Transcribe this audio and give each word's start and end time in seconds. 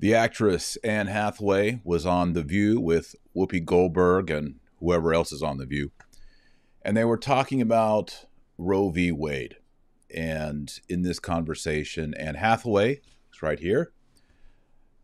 The 0.00 0.14
actress 0.14 0.76
Anne 0.82 1.08
Hathaway 1.08 1.82
was 1.84 2.06
on 2.06 2.32
The 2.32 2.42
View 2.42 2.80
with 2.80 3.14
Whoopi 3.36 3.62
Goldberg 3.62 4.30
and 4.30 4.54
whoever 4.78 5.12
else 5.12 5.30
is 5.30 5.42
on 5.42 5.58
The 5.58 5.66
View. 5.66 5.90
And 6.80 6.96
they 6.96 7.04
were 7.04 7.18
talking 7.18 7.60
about 7.60 8.24
Roe 8.56 8.88
v. 8.88 9.12
Wade. 9.12 9.56
And 10.14 10.72
in 10.88 11.02
this 11.02 11.20
conversation, 11.20 12.14
Anne 12.14 12.36
Hathaway 12.36 13.02
is 13.30 13.42
right 13.42 13.60
here. 13.60 13.92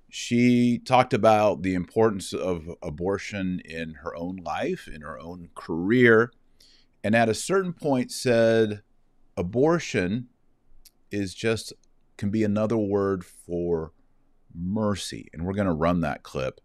She 0.09 0.79
talked 0.79 1.13
about 1.13 1.61
the 1.61 1.75
importance 1.75 2.33
of 2.33 2.71
abortion 2.83 3.61
in 3.67 3.97
her 4.03 4.17
own 4.17 4.37
life, 4.37 4.89
in 4.89 5.03
her 5.03 5.19
own 5.19 5.51
career, 5.55 6.33
and 7.05 7.15
at 7.15 7.29
a 7.29 7.35
certain 7.35 7.75
point 7.75 8.11
said 8.11 8.81
abortion 9.37 10.29
is 11.11 11.35
just 11.35 11.75
can 12.17 12.31
be 12.31 12.43
another 12.43 12.79
word 12.79 13.27
for 13.27 13.93
mercy. 14.59 15.29
And 15.33 15.45
we're 15.45 15.55
going 15.55 15.67
to 15.67 15.73
run 15.73 16.01
that 16.01 16.23
clip. 16.23 16.61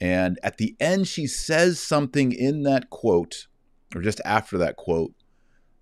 And 0.00 0.38
at 0.42 0.58
the 0.58 0.76
end, 0.78 1.08
she 1.08 1.26
says 1.26 1.80
something 1.80 2.32
in 2.32 2.62
that 2.62 2.90
quote, 2.90 3.46
or 3.94 4.00
just 4.00 4.20
after 4.24 4.56
that 4.58 4.76
quote, 4.76 5.12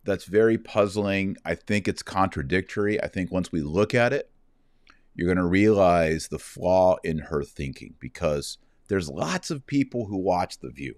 that's 0.05 0.24
very 0.24 0.56
puzzling. 0.56 1.36
I 1.45 1.55
think 1.55 1.86
it's 1.88 2.02
contradictory. 2.02 3.02
I 3.02 3.09
think 3.09 3.30
once 3.30 3.52
we 3.52 3.60
look 3.60 3.95
at 3.95 4.12
it, 4.12 4.30
you're 5.14 5.27
going 5.27 5.36
to 5.36 5.46
realize 5.46 6.28
the 6.28 6.38
flaw 6.38 6.96
in 7.02 7.19
her 7.19 7.42
thinking 7.42 7.94
because 7.98 8.58
there's 8.88 9.08
lots 9.08 9.50
of 9.50 9.66
people 9.66 10.06
who 10.06 10.16
watch 10.16 10.58
The 10.58 10.70
View. 10.70 10.94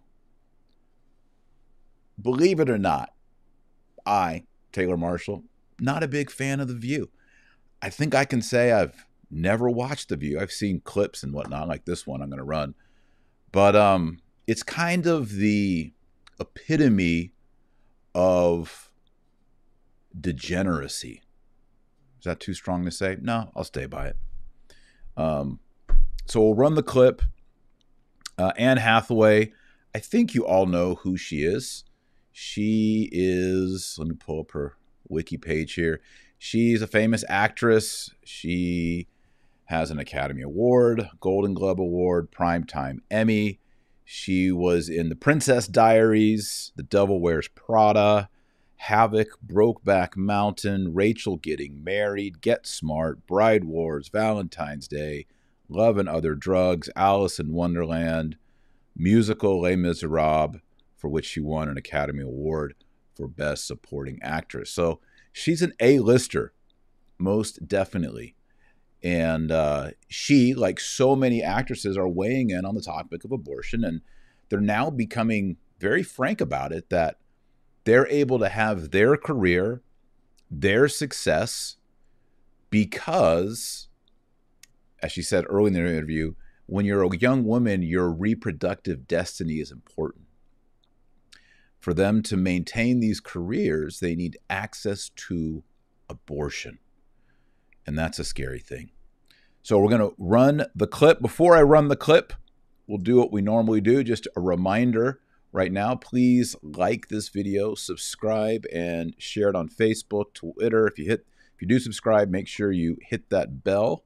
Believe 2.21 2.61
it 2.61 2.69
or 2.69 2.79
not, 2.79 3.15
I, 4.05 4.45
Taylor 4.73 4.97
Marshall, 4.97 5.45
not 5.81 6.03
a 6.03 6.09
big 6.09 6.31
fan 6.31 6.61
of 6.61 6.69
The 6.69 6.75
View. 6.75 7.11
I 7.81 7.91
think 7.91 8.15
I 8.15 8.25
can 8.25 8.43
say 8.43 8.73
I've 8.73 9.07
never 9.31 9.69
watched 9.69 10.09
The 10.09 10.17
View. 10.17 10.41
I've 10.41 10.53
seen 10.53 10.81
clips 10.81 11.23
and 11.23 11.33
whatnot, 11.33 11.69
like 11.69 11.85
this 11.85 12.07
one 12.07 12.23
I'm 12.23 12.31
going 12.31 12.39
to 12.39 12.45
run. 12.45 12.75
But 13.53 13.77
um, 13.77 14.21
it's 14.47 14.63
kind 14.63 15.07
of 15.07 15.33
the 15.33 15.93
epitome 16.41 17.33
of 18.15 18.91
degeneracy. 20.19 21.23
Is 22.19 22.25
that 22.25 22.41
too 22.41 22.55
strong 22.55 22.85
to 22.85 22.91
say? 22.91 23.17
No, 23.21 23.51
I'll 23.55 23.65
stay 23.65 23.87
by 23.87 24.09
it. 24.09 24.17
Um, 25.17 25.61
so 26.27 26.41
we'll 26.41 26.55
run 26.55 26.75
the 26.75 26.83
clip. 26.83 27.23
Uh, 28.37 28.53
Anne 28.57 28.77
Hathaway, 28.77 29.53
I 29.95 29.99
think 29.99 30.35
you 30.35 30.47
all 30.47 30.67
know 30.67 30.97
who 30.97 31.17
she 31.17 31.43
is. 31.43 31.85
She 32.33 33.09
is, 33.11 33.97
let 33.99 34.09
me 34.09 34.15
pull 34.15 34.41
up 34.41 34.53
her 34.53 34.77
wiki 35.09 35.37
page 35.37 35.75
here. 35.75 36.01
She's 36.39 36.83
a 36.83 36.87
famous 36.87 37.25
actress. 37.29 38.11
She 38.25 39.09
has 39.69 39.91
an 39.91 39.99
Academy 39.99 40.41
Award, 40.41 41.11
Golden 41.21 41.53
Globe 41.53 41.79
Award, 41.79 42.31
Primetime 42.31 43.01
Emmy. 43.11 43.61
She 44.03 44.51
was 44.51 44.89
in 44.89 45.11
The 45.11 45.15
Princess 45.15 45.69
Diaries, 45.69 46.73
The 46.77 46.83
Devil 46.83 47.21
Wears 47.21 47.49
Prada, 47.49 48.31
Havoc, 48.77 49.29
Brokeback 49.47 50.17
Mountain, 50.17 50.95
Rachel 50.95 51.37
Getting 51.37 51.85
Married, 51.85 52.41
Get 52.41 52.67
Smart, 52.67 53.27
Bride 53.27 53.65
Wars, 53.65 54.09
Valentine's 54.09 54.89
Day, 54.89 55.27
Love 55.69 55.99
and 55.99 56.09
Other 56.09 56.35
Drugs, 56.35 56.89
Alice 56.97 57.39
in 57.39 57.53
Wonderland, 57.53 58.39
musical 58.97 59.61
Les 59.61 59.77
Miserables, 59.77 60.61
for 60.97 61.11
which 61.11 61.27
she 61.27 61.41
won 61.41 61.69
an 61.69 61.77
Academy 61.77 62.23
Award 62.23 62.73
for 63.15 63.29
Best 63.29 63.67
Supporting 63.67 64.19
Actress. 64.23 64.71
So 64.71 65.01
she's 65.31 65.61
an 65.61 65.75
A-lister, 65.79 66.55
most 67.19 67.69
definitely. 67.69 68.35
And 69.03 69.53
uh, 69.53 69.91
she, 70.09 70.55
like 70.55 70.81
so 70.81 71.15
many 71.15 71.43
actresses, 71.43 71.97
are 71.97 72.09
weighing 72.09 72.51
in 72.51 72.65
on 72.65 72.75
the 72.75 72.81
topic 72.81 73.25
of 73.25 73.33
abortion. 73.33 73.85
And 73.85 74.01
they're 74.49 74.61
now 74.61 74.91
becoming 74.91 75.57
very 75.79 76.03
frank 76.03 76.41
about 76.41 76.73
it 76.73 76.91
that 76.91 77.19
they're 77.85 78.09
able 78.09 78.39
to 78.41 78.49
have 78.49 78.91
their 78.91 79.17
career, 79.17 79.83
their 80.51 80.89
success, 80.89 81.77
because, 82.71 83.89
as 85.03 85.13
she 85.13 85.23
said 85.23 85.45
early 85.49 85.69
in 85.69 85.75
the 85.75 85.81
interview, 85.81 86.35
when 86.67 86.85
you're 86.85 87.03
a 87.03 87.17
young 87.17 87.45
woman, 87.45 87.83
your 87.83 88.11
reproductive 88.11 89.09
destiny 89.09 89.55
is 89.55 89.71
important. 89.71 90.25
For 91.79 91.95
them 91.95 92.23
to 92.25 92.37
maintain 92.37 93.01
these 93.01 93.21
careers, 93.21 94.01
they 94.01 94.15
need 94.15 94.37
access 94.51 95.11
to 95.29 95.63
abortion. 96.11 96.79
And 97.89 97.99
that's 97.99 98.19
a 98.19 98.25
scary 98.25 98.59
thing. 98.59 98.91
So 99.63 99.79
we're 99.79 99.89
going 99.89 100.11
to 100.11 100.15
run 100.19 100.67
the 100.75 100.87
clip. 100.87 101.23
Before 101.23 101.57
I 101.57 101.63
run 101.63 101.89
the 101.89 101.97
clip, 101.97 102.35
we'll 102.87 102.99
do 102.99 103.17
what 103.17 103.33
we 103.33 103.41
normally 103.41 103.81
do. 103.81 104.05
Just 104.05 104.29
a 104.37 104.43
reminder 104.43 105.21
right 105.53 105.73
now, 105.73 105.95
please 105.95 106.55
like 106.63 107.09
this 107.09 107.31
video, 107.31 107.75
subscribe, 107.75 108.67
and 108.71 109.15
share 109.17 109.49
it 109.49 109.57
on 109.57 109.71
Facebook, 109.71 110.35
Twitter. 110.35 110.87
If 110.87 110.99
you 110.99 111.07
hit 111.07 111.25
if 111.55 111.63
you 111.63 111.67
do 111.67 111.79
subscribe, 111.79 112.29
make 112.29 112.47
sure 112.47 112.71
you 112.71 112.99
hit 113.01 113.31
that 113.31 113.65
bell 113.65 114.05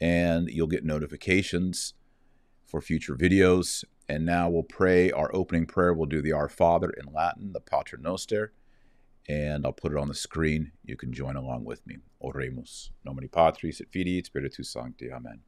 and 0.00 0.48
you'll 0.48 0.68
get 0.68 0.84
notifications 0.84 1.94
for 2.68 2.80
future 2.80 3.16
videos. 3.16 3.82
And 4.08 4.24
now 4.24 4.48
we'll 4.48 4.62
pray 4.62 5.10
our 5.10 5.34
opening 5.34 5.66
prayer. 5.66 5.92
We'll 5.92 6.06
do 6.06 6.22
the 6.22 6.32
Our 6.32 6.48
Father 6.48 6.90
in 6.90 7.12
Latin, 7.12 7.52
the 7.52 7.60
Pater 7.60 7.96
Noster 7.96 8.52
and 9.28 9.66
I'll 9.66 9.72
put 9.72 9.92
it 9.92 9.98
on 9.98 10.08
the 10.08 10.14
screen. 10.14 10.72
You 10.84 10.96
can 10.96 11.12
join 11.12 11.36
along 11.36 11.64
with 11.64 11.86
me. 11.86 11.98
Oremus. 12.22 12.90
Nomini 13.04 13.28
Patris 13.28 13.80
et 13.80 13.88
Filii 13.90 14.18
et 14.18 14.26
Spiritus 14.26 14.70
Sancti. 14.70 15.12
Amen. 15.12 15.40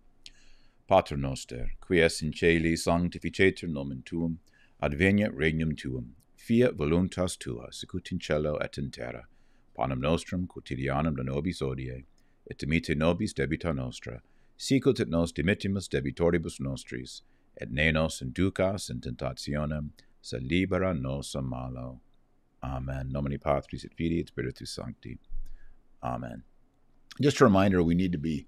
Pater 0.87 1.17
noster, 1.17 1.73
qui 1.81 2.01
es 2.01 2.21
in 2.21 2.33
celi 2.33 2.75
sanctificetur 2.75 3.69
nomen 3.69 4.03
tuum, 4.05 4.41
adveniat 4.83 5.33
regnum 5.33 5.77
tuum, 5.77 6.17
fiat 6.37 6.77
voluntas 6.77 7.39
tua, 7.39 7.69
sicut 7.71 8.11
in 8.11 8.21
et 8.61 8.77
in 8.77 8.91
terra. 8.91 9.27
Panem 9.77 10.01
nostrum 10.01 10.49
quotidianum 10.49 11.17
da 11.17 11.23
nobis 11.23 11.63
odie, 11.63 12.05
et 12.51 12.59
dimite 12.59 12.97
nobis 12.97 13.33
debita 13.33 13.73
nostra, 13.73 14.21
sicut 14.57 14.99
et 14.99 15.09
nos 15.09 15.33
dimittimus 15.33 15.89
debitoribus 15.89 16.61
nostris, 16.61 17.23
et 17.57 17.71
ne 17.71 17.93
nos 17.93 18.21
inducas 18.21 18.91
in 18.91 19.01
tentationem, 19.01 19.91
sed 20.21 20.43
libera 20.43 20.93
nos 20.93 21.35
a 21.37 21.41
malo. 21.41 22.01
Amen. 22.63 23.11
Nomini 23.11 23.39
Patris 23.39 23.85
et 23.85 23.95
Filii 23.95 24.21
et 24.21 24.29
Spiritus 24.29 24.71
Sancti. 24.71 25.19
Amen. 26.03 26.43
Just 27.21 27.41
a 27.41 27.45
reminder 27.45 27.83
we 27.83 27.95
need 27.95 28.13
to 28.13 28.19
be 28.19 28.47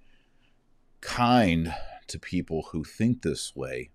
kind 1.00 1.74
to 2.06 2.18
people 2.18 2.68
who 2.72 2.84
think 2.84 3.22
this 3.22 3.54
way, 3.56 3.90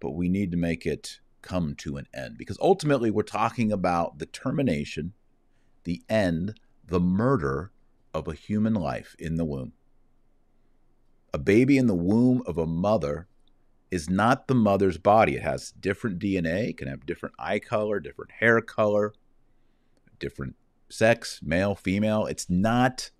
but 0.00 0.10
we 0.10 0.28
need 0.28 0.50
to 0.50 0.56
make 0.56 0.86
it 0.86 1.20
come 1.42 1.74
to 1.74 1.96
an 1.96 2.06
end 2.14 2.38
because 2.38 2.58
ultimately 2.60 3.10
we're 3.10 3.22
talking 3.22 3.72
about 3.72 4.18
the 4.18 4.26
termination, 4.26 5.12
the 5.84 6.02
end, 6.08 6.58
the 6.86 7.00
murder 7.00 7.72
of 8.14 8.28
a 8.28 8.34
human 8.34 8.74
life 8.74 9.16
in 9.18 9.36
the 9.36 9.44
womb. 9.44 9.72
A 11.34 11.38
baby 11.38 11.78
in 11.78 11.86
the 11.86 11.94
womb 11.94 12.42
of 12.46 12.58
a 12.58 12.66
mother 12.66 13.26
is 13.90 14.08
not 14.08 14.46
the 14.46 14.54
mother's 14.54 14.98
body. 14.98 15.36
It 15.36 15.42
has 15.42 15.72
different 15.72 16.18
DNA, 16.18 16.70
it 16.70 16.78
can 16.78 16.88
have 16.88 17.06
different 17.06 17.34
eye 17.38 17.58
color, 17.58 18.00
different 18.00 18.32
hair 18.32 18.60
color, 18.60 19.12
different 20.22 20.54
sex, 20.88 21.40
male, 21.42 21.74
female. 21.74 22.26
It's 22.26 22.48
not 22.48 23.10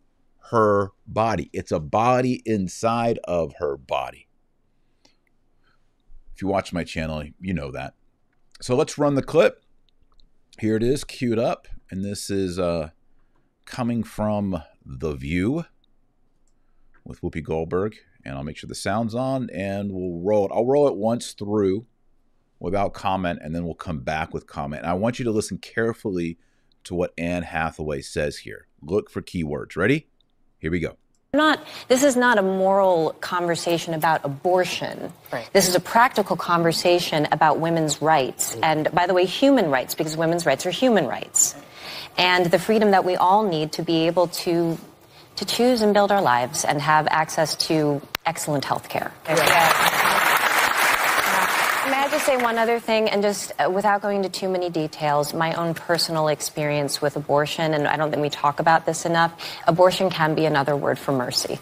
her 0.51 0.93
body, 1.07 1.51
it's 1.53 1.73
a 1.73 1.81
body 1.81 2.43
inside 2.47 3.19
of 3.25 3.55
her 3.59 3.77
body. 3.77 4.29
If 6.35 6.41
you 6.41 6.49
watch 6.49 6.73
my 6.73 6.85
channel, 6.85 7.25
you 7.41 7.53
know 7.53 7.71
that. 7.73 7.95
So 8.61 8.75
let's 8.75 8.97
run 8.97 9.17
the 9.17 9.23
clip. 9.23 9.65
Here 10.59 10.77
it 10.77 10.83
is, 10.83 11.05
queued 11.05 11.39
up. 11.39 11.67
And 11.91 12.05
this 12.05 12.31
is 12.31 12.59
uh, 12.59 12.91
coming 13.65 14.03
from 14.03 14.63
The 14.85 15.15
View 15.15 15.65
with 17.05 17.21
Whoopi 17.21 17.43
Goldberg. 17.43 17.97
And 18.25 18.37
I'll 18.37 18.45
make 18.45 18.57
sure 18.57 18.69
the 18.69 18.75
sound's 18.75 19.15
on 19.15 19.51
and 19.51 19.93
we'll 19.93 20.21
roll 20.23 20.47
it. 20.47 20.53
I'll 20.55 20.67
roll 20.67 20.87
it 20.87 20.97
once 20.97 21.33
through 21.33 21.87
without 22.61 22.95
comment 22.95 23.41
and 23.43 23.55
then 23.55 23.65
we'll 23.65 23.75
come 23.75 24.01
back 24.01 24.33
with 24.33 24.47
comment. 24.47 24.83
And 24.83 24.91
I 24.91 24.95
want 24.95 25.19
you 25.19 25.25
to 25.25 25.33
listen 25.33 25.59
carefully 25.59 26.39
to 26.85 26.95
what 26.95 27.13
Anne 27.17 27.43
Hathaway 27.43 28.03
says 28.03 28.39
here. 28.39 28.67
Look 28.83 29.11
for 29.11 29.23
keywords. 29.23 29.77
Ready? 29.77 30.09
Here 30.59 30.71
we 30.71 30.81
go. 30.81 30.97
Not, 31.35 31.67
this 31.89 32.03
is 32.03 32.15
not 32.15 32.37
a 32.37 32.43
moral 32.43 33.17
conversation 33.21 33.95
about 33.95 34.23
abortion. 34.23 35.11
Right. 35.33 35.49
This 35.55 35.67
is 35.67 35.75
a 35.75 35.81
practical 35.81 36.37
conversation 36.37 37.27
about 37.33 37.59
women's 37.59 38.03
rights. 38.03 38.53
Mm-hmm. 38.53 38.65
And 38.65 38.93
by 38.93 39.07
the 39.07 39.15
way, 39.15 39.25
human 39.25 39.71
rights, 39.71 39.95
because 39.95 40.15
women's 40.15 40.45
rights 40.45 40.67
are 40.67 40.71
human 40.71 41.07
rights. 41.07 41.55
And 42.19 42.47
the 42.47 42.59
freedom 42.59 42.91
that 42.91 43.07
we 43.07 43.17
all 43.17 43.49
need 43.49 43.73
to 43.73 43.83
be 43.83 44.07
able 44.09 44.27
to, 44.29 44.77
to 45.37 45.45
choose 45.47 45.81
and 45.81 45.95
build 45.95 46.13
our 46.13 46.21
lives 46.21 46.67
and 46.67 46.83
have 46.83 47.09
access 47.09 47.57
to 47.69 48.03
excellent 48.27 48.67
health 48.67 48.91
care. 48.91 49.11
May 52.23 52.27
I 52.27 52.37
just 52.37 52.41
say 52.41 52.45
one 52.45 52.59
other 52.59 52.79
thing, 52.79 53.09
and 53.11 53.21
just 53.21 53.53
uh, 53.59 53.69
without 53.69 54.01
going 54.01 54.19
into 54.19 54.29
too 54.29 54.49
many 54.49 54.71
details, 54.71 55.35
my 55.35 55.55
own 55.55 55.75
personal 55.75 56.29
experience 56.29 57.03
with 57.03 57.17
abortion, 57.17 57.75
and 57.75 57.89
I 57.89 57.97
don't 57.97 58.11
think 58.11 58.23
we 58.23 58.31
talk 58.31 58.61
about 58.61 58.87
this 58.87 59.05
enough. 59.05 59.33
Abortion 59.67 60.09
can 60.09 60.37
be 60.37 60.45
another 60.45 60.77
word 60.77 61.01
for 61.01 61.11
mercy. 61.11 61.59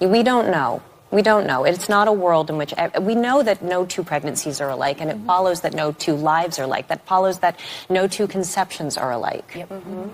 We 0.00 0.24
don't 0.24 0.50
know. 0.50 0.82
We 1.12 1.22
don't 1.22 1.46
know. 1.46 1.62
It's 1.62 1.88
not 1.88 2.08
a 2.08 2.12
world 2.12 2.50
in 2.50 2.56
which 2.56 2.74
we 3.00 3.14
know 3.14 3.44
that 3.44 3.62
no 3.62 3.86
two 3.86 4.02
pregnancies 4.02 4.60
are 4.60 4.68
alike, 4.68 5.00
and 5.00 5.10
it 5.10 5.16
mm-hmm. 5.16 5.26
follows 5.26 5.60
that 5.60 5.74
no 5.74 5.92
two 5.92 6.16
lives 6.16 6.58
are 6.58 6.64
alike. 6.64 6.88
That 6.88 7.06
follows 7.06 7.38
that 7.38 7.60
no 7.88 8.08
two 8.08 8.26
conceptions 8.26 8.98
are 8.98 9.12
alike. 9.12 9.52
Yep. 9.54 9.68
Mm-hmm. 9.68 10.08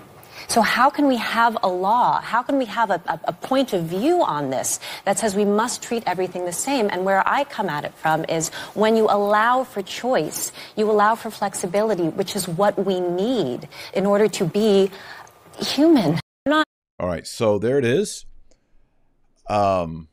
So, 0.47 0.61
how 0.61 0.89
can 0.89 1.07
we 1.07 1.17
have 1.17 1.57
a 1.63 1.69
law? 1.69 2.21
How 2.21 2.41
can 2.41 2.57
we 2.57 2.65
have 2.65 2.89
a, 2.89 3.01
a, 3.05 3.19
a, 3.25 3.33
point 3.33 3.73
of 3.73 3.85
view 3.85 4.23
on 4.23 4.49
this 4.49 4.79
that 5.05 5.19
says 5.19 5.35
we 5.35 5.45
must 5.45 5.81
treat 5.81 6.03
everything 6.05 6.45
the 6.45 6.53
same? 6.53 6.89
And 6.91 7.05
where 7.05 7.27
I 7.27 7.43
come 7.43 7.69
at 7.69 7.85
it 7.85 7.93
from 7.95 8.25
is 8.25 8.49
when 8.73 8.95
you 8.95 9.05
allow 9.05 9.63
for 9.63 9.81
choice, 9.81 10.51
you 10.75 10.89
allow 10.89 11.15
for 11.15 11.31
flexibility, 11.31 12.09
which 12.09 12.35
is 12.35 12.47
what 12.47 12.85
we 12.85 12.99
need 12.99 13.67
in 13.93 14.05
order 14.05 14.27
to 14.29 14.45
be 14.45 14.91
human. 15.59 16.19
Not- 16.45 16.65
All 16.99 17.07
right, 17.07 17.25
so 17.25 17.59
there 17.59 17.77
it 17.77 17.85
is. 17.85 18.25
Um, 19.49 20.07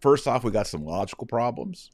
first 0.00 0.26
off, 0.26 0.44
we 0.44 0.50
got 0.50 0.66
some 0.66 0.84
logical 0.84 1.26
problems. 1.26 1.90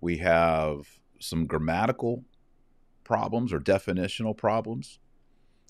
We 0.00 0.18
have 0.18 0.86
some 1.20 1.46
grammatical 1.46 2.24
problems 3.04 3.52
or 3.52 3.60
definitional 3.60 4.36
problems. 4.36 4.98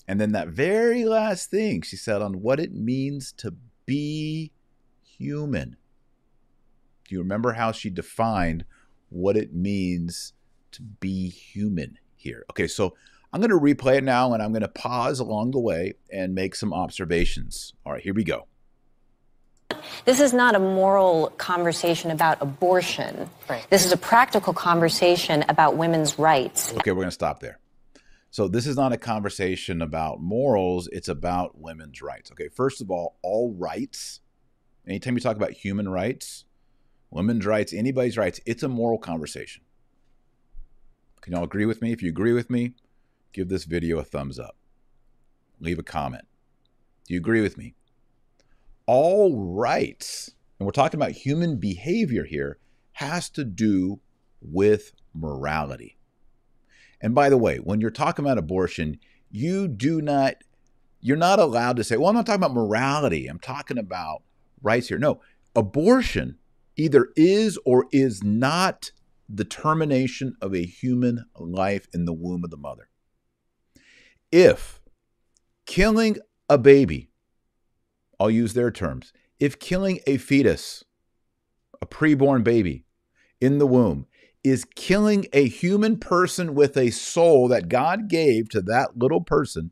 And 0.07 0.21
then 0.21 0.33
that 0.33 0.49
very 0.49 1.05
last 1.05 1.49
thing 1.49 1.81
she 1.81 1.95
said 1.95 2.21
on 2.21 2.41
what 2.41 2.59
it 2.59 2.73
means 2.73 3.31
to 3.37 3.55
be 3.85 4.51
human. 5.03 5.77
Do 7.07 7.15
you 7.15 7.19
remember 7.19 7.53
how 7.53 7.71
she 7.71 7.89
defined 7.89 8.65
what 9.09 9.37
it 9.37 9.53
means 9.53 10.33
to 10.71 10.81
be 10.81 11.29
human 11.29 11.97
here? 12.15 12.45
Okay, 12.51 12.67
so 12.67 12.95
I'm 13.33 13.41
going 13.41 13.49
to 13.49 13.59
replay 13.59 13.97
it 13.97 14.03
now 14.03 14.33
and 14.33 14.41
I'm 14.41 14.51
going 14.51 14.61
to 14.61 14.67
pause 14.67 15.19
along 15.19 15.51
the 15.51 15.59
way 15.59 15.93
and 16.11 16.33
make 16.33 16.55
some 16.55 16.73
observations. 16.73 17.73
All 17.85 17.93
right, 17.93 18.01
here 18.01 18.13
we 18.13 18.23
go. 18.23 18.47
This 20.05 20.19
is 20.19 20.33
not 20.33 20.55
a 20.55 20.59
moral 20.59 21.27
conversation 21.37 22.11
about 22.11 22.41
abortion. 22.41 23.29
Right. 23.49 23.65
This 23.69 23.85
is 23.85 23.91
a 23.91 23.97
practical 23.97 24.53
conversation 24.53 25.43
about 25.49 25.77
women's 25.77 26.19
rights. 26.19 26.73
Okay, 26.73 26.91
we're 26.91 27.01
going 27.01 27.07
to 27.07 27.11
stop 27.11 27.39
there. 27.39 27.59
So 28.35 28.49
this 28.49 28.67
is 28.67 28.75
not 28.75 28.91
a 28.91 28.97
conversation 28.97 29.81
about 29.81 30.19
morals, 30.19 30.89
it's 30.91 31.07
about 31.07 31.57
women's 31.57 32.01
rights. 32.01 32.33
Okay, 32.33 32.49
first 32.49 32.81
of 32.81 32.91
all, 32.91 33.15
all 33.21 33.55
rights, 33.57 34.19
anytime 34.85 35.13
you 35.13 35.21
talk 35.21 35.37
about 35.37 35.53
human 35.53 35.87
rights, 35.87 36.43
women's 37.09 37.45
rights, 37.45 37.71
anybody's 37.71 38.17
rights, 38.17 38.41
it's 38.45 38.61
a 38.61 38.67
moral 38.67 38.97
conversation. 38.97 39.63
Can 41.21 41.31
y'all 41.31 41.45
agree 41.45 41.65
with 41.65 41.81
me? 41.81 41.93
If 41.93 42.03
you 42.03 42.09
agree 42.09 42.33
with 42.33 42.49
me, 42.49 42.73
give 43.31 43.47
this 43.47 43.63
video 43.63 43.99
a 43.99 44.03
thumbs 44.03 44.37
up. 44.37 44.57
Leave 45.61 45.79
a 45.79 45.83
comment. 45.83 46.25
Do 47.07 47.13
you 47.13 47.21
agree 47.21 47.39
with 47.39 47.57
me? 47.57 47.73
All 48.85 49.33
rights, 49.37 50.31
and 50.59 50.65
we're 50.65 50.73
talking 50.73 50.99
about 50.99 51.11
human 51.11 51.55
behavior 51.55 52.25
here, 52.25 52.57
has 52.91 53.29
to 53.29 53.45
do 53.45 54.01
with 54.41 54.91
morality. 55.13 55.94
And 57.01 57.13
by 57.13 57.29
the 57.29 57.37
way, 57.37 57.57
when 57.57 57.81
you're 57.81 57.91
talking 57.91 58.25
about 58.25 58.37
abortion, 58.37 58.99
you 59.29 59.67
do 59.67 60.01
not, 60.01 60.35
you're 61.01 61.17
not 61.17 61.39
allowed 61.39 61.77
to 61.77 61.83
say, 61.83 61.97
well, 61.97 62.09
I'm 62.09 62.15
not 62.15 62.25
talking 62.25 62.43
about 62.43 62.53
morality. 62.53 63.27
I'm 63.27 63.39
talking 63.39 63.77
about 63.77 64.23
rights 64.61 64.87
here. 64.87 64.97
No, 64.97 65.21
abortion 65.55 66.37
either 66.75 67.09
is 67.15 67.57
or 67.65 67.85
is 67.91 68.23
not 68.23 68.91
the 69.27 69.45
termination 69.45 70.35
of 70.41 70.53
a 70.53 70.65
human 70.65 71.25
life 71.37 71.87
in 71.93 72.05
the 72.05 72.13
womb 72.13 72.43
of 72.43 72.51
the 72.51 72.57
mother. 72.57 72.89
If 74.31 74.81
killing 75.65 76.17
a 76.49 76.57
baby, 76.57 77.09
I'll 78.19 78.29
use 78.29 78.53
their 78.53 78.71
terms, 78.71 79.13
if 79.39 79.59
killing 79.59 79.99
a 80.07 80.17
fetus, 80.17 80.83
a 81.81 81.85
preborn 81.85 82.43
baby 82.43 82.85
in 83.41 83.57
the 83.57 83.67
womb, 83.67 84.07
is 84.45 84.63
killing 84.75 85.25
a 85.33 85.47
human 85.47 85.97
person 85.97 86.53
with 86.53 86.77
a 86.77 86.91
soul 86.91 87.47
that 87.47 87.67
God 87.67 88.07
gave 88.07 88.47
to 88.49 88.61
that 88.61 88.95
little 88.95 89.21
person, 89.21 89.71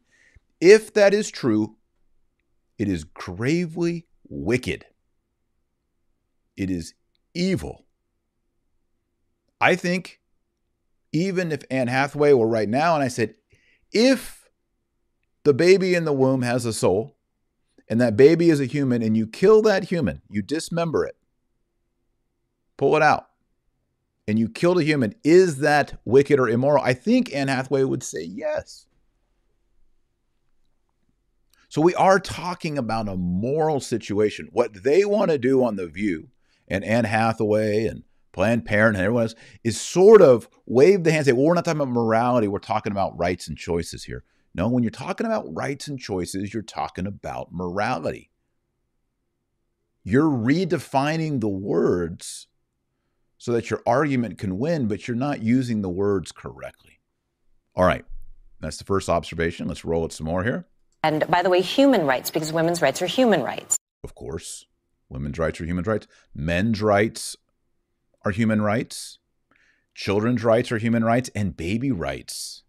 if 0.60 0.92
that 0.94 1.14
is 1.14 1.30
true, 1.30 1.76
it 2.80 2.90
is 2.90 3.04
gravely 3.04 4.08
wicked. 4.28 4.86
It 6.58 6.72
is 6.72 6.96
evil. 7.36 7.86
I 9.62 9.76
think 9.76 10.20
even 11.12 11.52
if 11.52 11.62
Anne 11.70 11.88
Hathaway 11.88 12.34
were 12.34 12.48
right 12.48 12.68
now 12.68 12.96
and 12.96 13.04
I 13.04 13.10
said, 13.10 13.36
if 13.92 14.50
the 15.44 15.54
baby 15.54 15.94
in 15.94 16.06
the 16.06 16.14
womb 16.14 16.42
has 16.42 16.66
a 16.66 16.74
soul 16.74 17.16
and 17.88 18.02
that 18.02 18.18
baby 18.18 18.50
is 18.50 18.60
a 18.60 18.66
human 18.66 19.04
and 19.04 19.16
you 19.16 19.28
kill 19.28 19.62
that 19.62 19.84
human, 19.84 20.24
you 20.32 20.42
dismember 20.42 21.06
it, 21.06 21.16
pull 22.76 22.96
it 22.96 23.04
out, 23.04 23.28
and 24.28 24.40
you 24.40 24.50
killed 24.50 24.80
a 24.80 24.84
human, 24.84 25.16
is 25.24 25.60
that 25.60 26.00
wicked 26.06 26.40
or 26.40 26.50
immoral? 26.50 26.84
I 26.84 26.94
think 26.94 27.34
Anne 27.34 27.48
Hathaway 27.50 27.84
would 27.84 28.04
say 28.04 28.24
yes. 28.24 28.86
So 31.70 31.82
we 31.82 31.96
are 31.96 32.20
talking 32.20 32.78
about 32.78 33.10
a 33.10 33.18
moral 33.18 33.80
situation. 33.80 34.48
What 34.52 34.84
they 34.84 35.06
want 35.06 35.32
to 35.32 35.38
do 35.40 35.64
on 35.64 35.76
The 35.76 35.88
View 35.88 36.30
and 36.68 36.84
Anne 36.84 37.06
Hathaway 37.06 37.88
and 37.88 38.04
Planned 38.32 38.66
Parenthood 38.66 39.00
and 39.00 39.06
everyone 39.06 39.24
else 39.24 39.36
is 39.64 39.80
sort 39.80 40.22
of 40.22 40.48
wave 40.66 41.04
the 41.04 41.12
hand 41.12 41.22
and 41.22 41.26
say, 41.26 41.32
well, 41.34 41.46
we're 41.46 41.54
not 41.56 41.66
talking 41.66 41.82
about 41.82 41.92
morality. 41.92 42.48
We're 42.48 42.60
talking 42.60 42.92
about 42.92 43.18
rights 43.18 43.48
and 43.48 43.58
choices 43.58 44.04
here. 44.04 44.24
No, 44.56 44.68
when 44.68 44.84
you're 44.84 44.92
talking 44.92 45.26
about 45.26 45.46
rights 45.52 45.88
and 45.88 46.00
choices, 46.00 46.54
you're 46.54 46.62
talking 46.62 47.08
about 47.08 47.52
morality. 47.52 48.30
You're 50.04 50.30
redefining 50.30 51.42
the 51.42 51.50
words 51.50 52.48
so 53.44 53.52
that 53.52 53.70
your 53.70 53.84
argument 53.86 54.38
can 54.38 54.58
win, 54.58 54.88
but 54.88 55.06
you're 55.06 55.18
not 55.18 55.44
using 55.44 55.82
the 55.82 55.90
words 55.90 56.32
correctly. 56.32 57.02
All 57.76 57.84
right, 57.84 58.06
that's 58.62 58.78
the 58.78 58.86
first 58.86 59.10
observation. 59.10 59.68
Let's 59.68 59.84
roll 59.84 60.06
it 60.06 60.14
some 60.14 60.28
more 60.28 60.46
here. 60.46 60.66
And 61.04 61.28
by 61.28 61.42
the 61.42 61.50
way, 61.50 61.60
human 61.60 62.06
rights, 62.06 62.32
because 62.32 62.54
women's 62.54 62.82
rights 62.82 63.02
are 63.02 63.06
human 63.06 63.44
rights. 63.44 63.76
Of 64.02 64.16
course, 64.16 64.66
women's 65.10 65.38
rights 65.38 65.60
are 65.60 65.66
human 65.66 65.84
rights. 65.84 66.08
Men's 66.34 66.82
rights 66.82 67.36
are 68.24 68.32
human 68.32 68.62
rights. 68.62 69.20
Children's 69.94 70.46
rights 70.46 70.72
are 70.72 70.78
human 70.78 71.04
rights. 71.04 71.30
And 71.36 71.58
baby 71.58 71.92
rights 71.92 72.64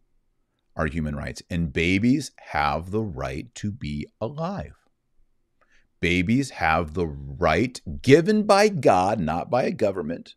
are 0.75 0.87
human 0.87 1.15
rights. 1.15 1.41
And 1.49 1.73
babies 1.73 2.33
have 2.49 2.91
the 2.91 3.03
right 3.03 3.55
to 3.55 3.71
be 3.71 4.09
alive. 4.21 4.75
Babies 6.01 6.51
have 6.51 6.95
the 6.95 7.07
right 7.07 7.81
given 8.03 8.43
by 8.43 8.71
God, 8.71 9.21
not 9.21 9.49
by 9.49 9.63
a 9.63 9.71
government, 9.71 10.35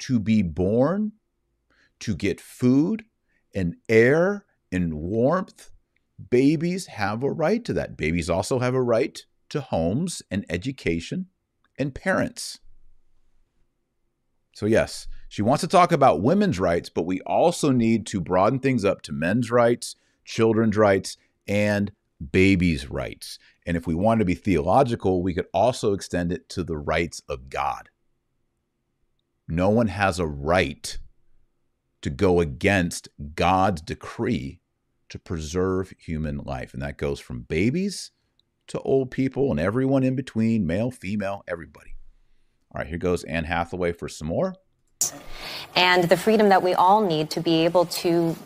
to 0.00 0.18
be 0.18 0.42
born, 0.42 1.12
to 2.00 2.14
get 2.14 2.40
food 2.40 3.04
and 3.54 3.76
air 3.88 4.44
and 4.72 4.94
warmth. 4.94 5.70
Babies 6.30 6.86
have 6.86 7.22
a 7.22 7.30
right 7.30 7.64
to 7.64 7.72
that. 7.74 7.96
Babies 7.96 8.28
also 8.28 8.58
have 8.58 8.74
a 8.74 8.82
right 8.82 9.24
to 9.48 9.60
homes 9.60 10.22
and 10.30 10.44
education 10.48 11.26
and 11.78 11.94
parents. 11.94 12.58
So, 14.54 14.66
yes, 14.66 15.06
she 15.28 15.42
wants 15.42 15.62
to 15.62 15.68
talk 15.68 15.92
about 15.92 16.22
women's 16.22 16.58
rights, 16.60 16.88
but 16.88 17.06
we 17.06 17.20
also 17.22 17.70
need 17.70 18.06
to 18.08 18.20
broaden 18.20 18.58
things 18.58 18.84
up 18.84 19.00
to 19.02 19.12
men's 19.12 19.50
rights, 19.50 19.96
children's 20.24 20.76
rights, 20.76 21.16
and 21.46 21.92
babies' 22.32 22.90
rights. 22.90 23.38
And 23.64 23.76
if 23.76 23.86
we 23.86 23.94
want 23.94 24.18
to 24.18 24.24
be 24.24 24.34
theological, 24.34 25.22
we 25.22 25.32
could 25.32 25.46
also 25.54 25.92
extend 25.92 26.32
it 26.32 26.48
to 26.50 26.64
the 26.64 26.76
rights 26.76 27.22
of 27.28 27.48
God. 27.48 27.88
No 29.50 29.68
one 29.68 29.88
has 29.88 30.18
a 30.18 30.26
right 30.26 30.98
to 32.02 32.10
go 32.10 32.40
against 32.40 33.08
God's 33.34 33.82
decree 33.82 34.60
to 35.08 35.18
preserve 35.18 35.92
human 35.98 36.38
life. 36.38 36.72
And 36.72 36.82
that 36.82 36.96
goes 36.96 37.20
from 37.20 37.42
babies 37.42 38.12
to 38.68 38.80
old 38.80 39.10
people 39.10 39.50
and 39.50 39.58
everyone 39.58 40.04
in 40.04 40.14
between, 40.14 40.66
male, 40.66 40.90
female, 40.90 41.42
everybody. 41.48 41.94
All 42.72 42.78
right, 42.78 42.86
here 42.86 42.98
goes 42.98 43.24
Anne 43.24 43.44
Hathaway 43.44 43.92
for 43.92 44.08
some 44.08 44.28
more. 44.28 44.54
And 45.74 46.04
the 46.04 46.16
freedom 46.16 46.50
that 46.50 46.62
we 46.62 46.74
all 46.74 47.04
need 47.04 47.30
to 47.30 47.40
be 47.40 47.64
able 47.64 47.86
to 47.86 48.36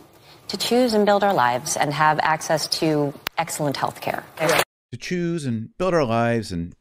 to 0.48 0.56
choose 0.58 0.92
and 0.92 1.06
build 1.06 1.24
our 1.24 1.32
lives 1.32 1.76
and 1.76 1.92
have 1.92 2.20
access 2.20 2.68
to 2.68 3.14
excellent 3.38 3.76
health 3.76 4.00
care. 4.00 4.24
To 4.92 4.98
choose 4.98 5.46
and 5.46 5.76
build 5.78 5.94
our 5.94 6.04
lives 6.04 6.52
and 6.52 6.74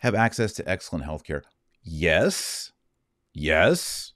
have 0.00 0.14
access 0.14 0.52
to 0.54 0.68
excellent 0.68 1.04
health 1.04 1.24
care. 1.24 1.44
Yes, 1.82 2.72
Yes, 3.38 4.14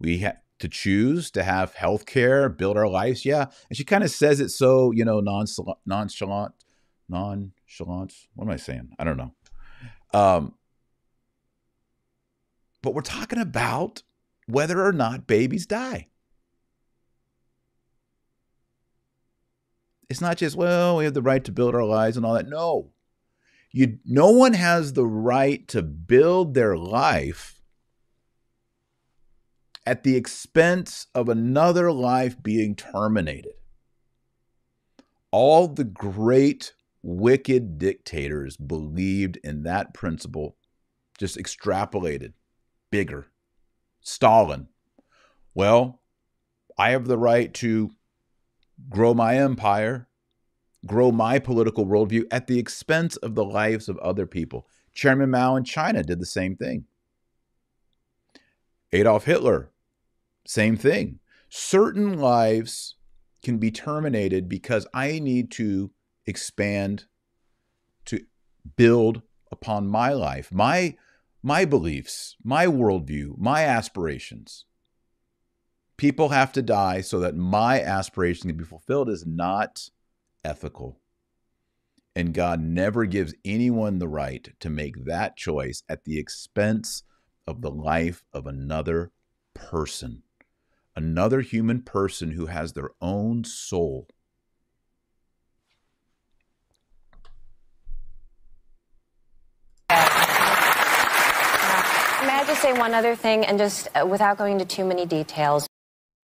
we 0.00 0.18
have 0.18 0.38
to 0.60 0.70
choose 0.70 1.30
to 1.32 1.42
have 1.42 1.74
health 1.74 2.06
care, 2.06 2.48
build 2.48 2.78
our 2.78 2.88
lives. 2.88 3.26
Yeah. 3.26 3.48
And 3.68 3.76
she 3.76 3.84
kind 3.84 4.02
of 4.02 4.10
says 4.10 4.40
it 4.40 4.48
so, 4.48 4.90
you 4.90 5.04
know, 5.04 5.20
nonchalant, 5.20 5.76
nonchalant. 5.84 6.54
What 8.34 8.44
am 8.44 8.50
I 8.50 8.56
saying? 8.56 8.88
I 8.98 9.04
don't 9.04 9.18
know. 9.18 9.34
Um, 10.14 10.54
but 12.80 12.94
we're 12.94 13.02
talking 13.02 13.38
about 13.38 14.02
whether 14.46 14.82
or 14.82 14.92
not 14.92 15.26
babies 15.26 15.66
die. 15.66 16.08
It's 20.08 20.22
not 20.22 20.38
just, 20.38 20.56
well, 20.56 20.96
we 20.96 21.04
have 21.04 21.12
the 21.12 21.20
right 21.20 21.44
to 21.44 21.52
build 21.52 21.74
our 21.74 21.84
lives 21.84 22.16
and 22.16 22.24
all 22.24 22.32
that. 22.32 22.48
No. 22.48 22.92
You, 23.72 23.98
no 24.06 24.30
one 24.30 24.54
has 24.54 24.94
the 24.94 25.06
right 25.06 25.68
to 25.68 25.82
build 25.82 26.54
their 26.54 26.78
life 26.78 27.57
at 29.88 30.02
the 30.02 30.16
expense 30.16 31.06
of 31.14 31.30
another 31.30 31.90
life 31.90 32.42
being 32.42 32.76
terminated. 32.76 33.54
All 35.30 35.66
the 35.66 35.84
great 35.84 36.74
wicked 37.02 37.78
dictators 37.78 38.58
believed 38.58 39.38
in 39.42 39.62
that 39.62 39.94
principle, 39.94 40.58
just 41.16 41.38
extrapolated 41.38 42.34
bigger. 42.90 43.28
Stalin. 44.02 44.68
Well, 45.54 46.02
I 46.76 46.90
have 46.90 47.06
the 47.06 47.16
right 47.16 47.54
to 47.54 47.90
grow 48.90 49.14
my 49.14 49.38
empire, 49.38 50.06
grow 50.84 51.10
my 51.10 51.38
political 51.38 51.86
worldview 51.86 52.24
at 52.30 52.46
the 52.46 52.58
expense 52.58 53.16
of 53.16 53.34
the 53.34 53.44
lives 53.44 53.88
of 53.88 53.96
other 54.00 54.26
people. 54.26 54.66
Chairman 54.92 55.30
Mao 55.30 55.56
in 55.56 55.64
China 55.64 56.02
did 56.02 56.20
the 56.20 56.26
same 56.26 56.56
thing. 56.56 56.84
Adolf 58.92 59.24
Hitler, 59.24 59.70
same 60.48 60.78
thing. 60.78 61.18
Certain 61.50 62.18
lives 62.18 62.96
can 63.42 63.58
be 63.58 63.70
terminated 63.70 64.48
because 64.48 64.86
I 64.94 65.18
need 65.18 65.50
to 65.52 65.90
expand, 66.24 67.04
to 68.06 68.20
build 68.76 69.20
upon 69.52 69.88
my 69.88 70.12
life, 70.12 70.50
my 70.50 70.96
my 71.42 71.66
beliefs, 71.66 72.34
my 72.42 72.64
worldview, 72.64 73.36
my 73.36 73.64
aspirations. 73.64 74.64
People 75.98 76.30
have 76.30 76.50
to 76.52 76.62
die 76.62 77.02
so 77.02 77.20
that 77.20 77.36
my 77.36 77.82
aspiration 77.82 78.48
can 78.48 78.56
be 78.56 78.64
fulfilled 78.64 79.10
is 79.10 79.26
not 79.26 79.90
ethical. 80.44 80.98
And 82.16 82.32
God 82.32 82.60
never 82.60 83.04
gives 83.04 83.34
anyone 83.44 83.98
the 83.98 84.08
right 84.08 84.48
to 84.60 84.70
make 84.70 85.04
that 85.04 85.36
choice 85.36 85.82
at 85.90 86.04
the 86.04 86.18
expense 86.18 87.02
of 87.46 87.60
the 87.60 87.70
life 87.70 88.24
of 88.32 88.46
another 88.46 89.12
person, 89.54 90.22
another 90.98 91.42
human 91.42 91.80
person 91.80 92.32
who 92.32 92.46
has 92.46 92.72
their 92.72 92.90
own 93.00 93.44
soul 93.44 94.08
May 99.90 99.96
I 102.34 102.44
just 102.44 102.60
say 102.60 102.72
one 102.72 102.94
other 102.94 103.14
thing, 103.14 103.46
and 103.46 103.58
just 103.58 103.88
uh, 103.94 104.04
without 104.04 104.36
going 104.38 104.54
into 104.54 104.64
too 104.64 104.84
many 104.84 105.06
details. 105.06 105.68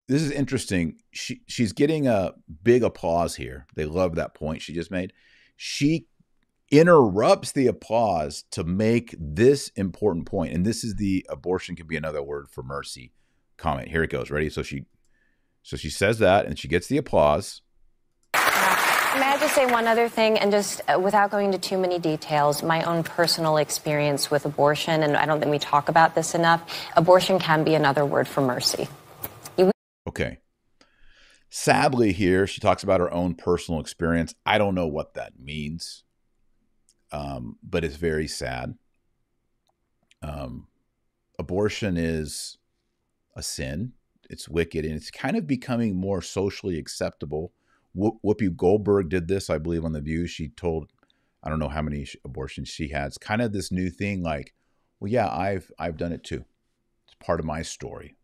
This 0.08 0.22
is 0.22 0.32
interesting. 0.32 0.96
She 1.12 1.40
she's 1.46 1.72
getting 1.72 2.08
a 2.08 2.32
big 2.62 2.82
applause 2.82 3.36
here. 3.36 3.66
They 3.76 3.86
love 3.86 4.16
that 4.16 4.34
point 4.34 4.60
she 4.60 4.74
just 4.74 4.90
made. 4.90 5.12
She 5.56 6.08
interrupts 6.70 7.52
the 7.52 7.68
applause 7.68 8.44
to 8.50 8.64
make 8.64 9.14
this 9.18 9.68
important 9.76 10.26
point, 10.26 10.52
and 10.52 10.66
this 10.66 10.82
is 10.82 10.96
the 10.96 11.24
abortion 11.30 11.76
can 11.76 11.86
be 11.86 11.96
another 11.96 12.22
word 12.22 12.48
for 12.50 12.64
mercy 12.64 13.12
comment. 13.56 13.88
Here 13.88 14.02
it 14.02 14.10
goes. 14.10 14.30
Ready? 14.30 14.50
So 14.50 14.62
she 14.62 14.84
so 15.62 15.76
she 15.76 15.90
says 15.90 16.18
that, 16.18 16.46
and 16.46 16.58
she 16.58 16.68
gets 16.68 16.88
the 16.88 16.98
applause. 16.98 17.62
May 18.34 18.40
I 18.40 19.36
just 19.38 19.54
say 19.54 19.64
one 19.64 19.86
other 19.86 20.08
thing, 20.08 20.38
and 20.38 20.50
just 20.50 20.82
uh, 20.88 20.98
without 20.98 21.30
going 21.30 21.46
into 21.46 21.58
too 21.58 21.78
many 21.78 22.00
details, 22.00 22.62
my 22.64 22.82
own 22.82 23.04
personal 23.04 23.58
experience 23.58 24.30
with 24.30 24.44
abortion, 24.44 25.04
and 25.04 25.16
I 25.16 25.24
don't 25.24 25.38
think 25.38 25.52
we 25.52 25.60
talk 25.60 25.88
about 25.88 26.16
this 26.16 26.34
enough. 26.34 26.62
Abortion 26.96 27.38
can 27.38 27.62
be 27.62 27.74
another 27.74 28.04
word 28.04 28.26
for 28.26 28.40
mercy. 28.40 28.88
You- 29.56 29.70
okay. 30.08 30.38
Sadly, 31.48 32.12
here 32.12 32.48
she 32.48 32.60
talks 32.60 32.82
about 32.82 32.98
her 32.98 33.12
own 33.14 33.36
personal 33.36 33.80
experience. 33.80 34.34
I 34.44 34.58
don't 34.58 34.74
know 34.74 34.88
what 34.88 35.14
that 35.14 35.38
means, 35.38 36.02
um, 37.12 37.56
but 37.62 37.84
it's 37.84 37.94
very 37.94 38.26
sad. 38.26 38.74
Um, 40.20 40.66
abortion 41.38 41.96
is 41.96 42.58
a 43.36 43.42
sin, 43.42 43.92
it's 44.30 44.48
wicked, 44.48 44.84
and 44.84 44.94
it's 44.94 45.10
kind 45.10 45.36
of 45.36 45.46
becoming 45.46 45.96
more 45.96 46.22
socially 46.22 46.78
acceptable 46.78 47.52
Whoopi 47.96 48.54
Goldberg 48.54 49.08
did 49.08 49.28
this, 49.28 49.48
I 49.48 49.58
believe, 49.58 49.84
on 49.84 49.92
The 49.92 50.00
View. 50.00 50.26
She 50.26 50.48
told, 50.48 50.90
I 51.42 51.48
don't 51.48 51.58
know 51.58 51.68
how 51.68 51.82
many 51.82 52.06
abortions 52.24 52.68
she 52.68 52.88
had. 52.88 53.06
It's 53.06 53.18
kind 53.18 53.40
of 53.40 53.52
this 53.52 53.70
new 53.70 53.90
thing, 53.90 54.22
like, 54.22 54.54
well, 54.98 55.10
yeah, 55.10 55.28
I've 55.28 55.70
I've 55.78 55.96
done 55.96 56.12
it 56.12 56.24
too. 56.24 56.44
It's 57.06 57.14
part 57.20 57.40
of 57.40 57.46
my 57.46 57.62
story. 57.62 58.16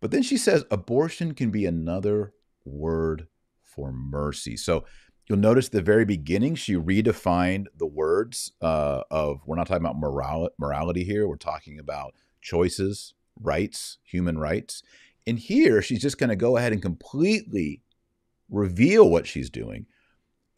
But 0.00 0.10
then 0.10 0.22
she 0.22 0.36
says 0.36 0.64
abortion 0.70 1.34
can 1.34 1.50
be 1.50 1.66
another 1.66 2.32
word 2.64 3.28
for 3.62 3.92
mercy. 3.92 4.56
So 4.56 4.84
you'll 5.28 5.38
notice 5.38 5.68
the 5.68 5.82
very 5.82 6.04
beginning 6.04 6.56
she 6.56 6.74
redefined 6.74 7.66
the 7.76 7.86
words 7.86 8.52
uh, 8.60 9.02
of 9.10 9.42
we're 9.46 9.56
not 9.56 9.66
talking 9.66 9.84
about 9.84 9.96
moral, 9.96 10.50
morality 10.58 11.04
here. 11.04 11.28
We're 11.28 11.36
talking 11.36 11.78
about 11.78 12.14
choices, 12.40 13.14
rights, 13.42 13.98
human 14.02 14.38
rights. 14.38 14.82
And 15.26 15.38
here 15.38 15.82
she's 15.82 16.02
just 16.02 16.18
going 16.18 16.30
to 16.30 16.36
go 16.36 16.56
ahead 16.56 16.72
and 16.72 16.82
completely 16.82 17.82
reveal 18.50 19.08
what 19.08 19.26
she's 19.26 19.48
doing, 19.48 19.86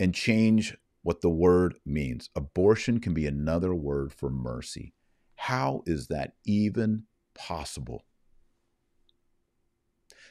and 0.01 0.15
change 0.15 0.77
what 1.03 1.21
the 1.21 1.31
word 1.31 1.75
means. 1.87 2.29
Abortion 2.35 2.99
can 2.99 3.15
be 3.15 3.27
another 3.27 3.75
word 3.75 4.13
for 4.13 4.31
mercy. 4.31 4.95
How 5.37 5.83
is 5.87 6.09
that 6.09 6.33
even 6.45 7.05
possible? 7.35 8.05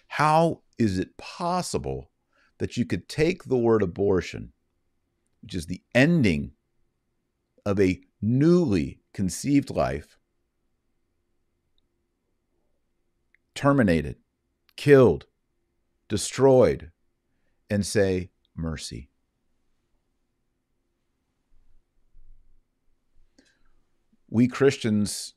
How 0.07 0.62
is 0.77 1.00
it 1.00 1.15
possible 1.17 2.12
that 2.57 2.75
you 2.75 2.86
could 2.86 3.07
take 3.07 3.45
the 3.45 3.57
word 3.57 3.81
abortion, 3.81 4.51
which 5.41 5.55
is 5.55 5.67
the 5.67 5.81
ending 5.95 6.51
of 7.65 7.79
a 7.79 8.01
newly 8.22 9.00
conceived 9.13 9.69
life, 9.69 10.17
terminated, 13.55 14.17
killed, 14.75 15.25
destroyed, 16.10 16.91
and 17.69 17.86
say, 17.86 18.29
Mercy. 18.55 19.10
We 24.29 24.48
Christians, 24.48 25.36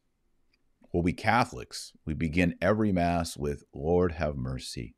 well, 0.93 1.03
we 1.03 1.13
Catholics, 1.13 1.93
we 2.07 2.15
begin 2.15 2.57
every 2.63 2.93
Mass 2.93 3.37
with, 3.37 3.65
Lord, 3.75 4.13
have 4.13 4.37
mercy. 4.37 4.97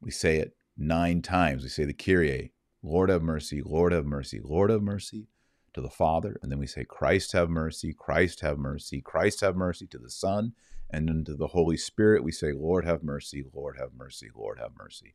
We 0.00 0.10
say 0.10 0.36
it 0.36 0.56
nine 0.76 1.22
times. 1.22 1.62
We 1.62 1.68
say 1.68 1.84
the 1.84 1.92
Kyrie, 1.92 2.52
Lord 2.82 3.10
have 3.10 3.22
mercy, 3.22 3.62
Lord 3.62 3.92
have 3.92 4.06
mercy, 4.06 4.40
Lord 4.42 4.70
have 4.70 4.82
mercy 4.82 5.28
to 5.74 5.80
the 5.80 5.90
Father. 5.90 6.38
And 6.42 6.50
then 6.50 6.58
we 6.58 6.66
say, 6.66 6.84
Christ 6.84 7.32
have 7.32 7.50
mercy, 7.50 7.92
Christ 7.92 8.40
have 8.40 8.58
mercy, 8.58 9.00
Christ 9.00 9.40
have 9.42 9.56
mercy 9.56 9.86
to 9.88 9.98
the 9.98 10.10
Son. 10.10 10.52
And 10.90 11.08
then 11.08 11.24
to 11.24 11.34
the 11.34 11.48
Holy 11.48 11.76
Spirit, 11.76 12.22
we 12.22 12.32
say, 12.32 12.52
Lord 12.52 12.84
have 12.84 13.02
mercy, 13.02 13.44
Lord 13.52 13.76
have 13.78 13.90
mercy, 13.96 14.30
Lord 14.34 14.58
have 14.58 14.72
mercy. 14.78 15.14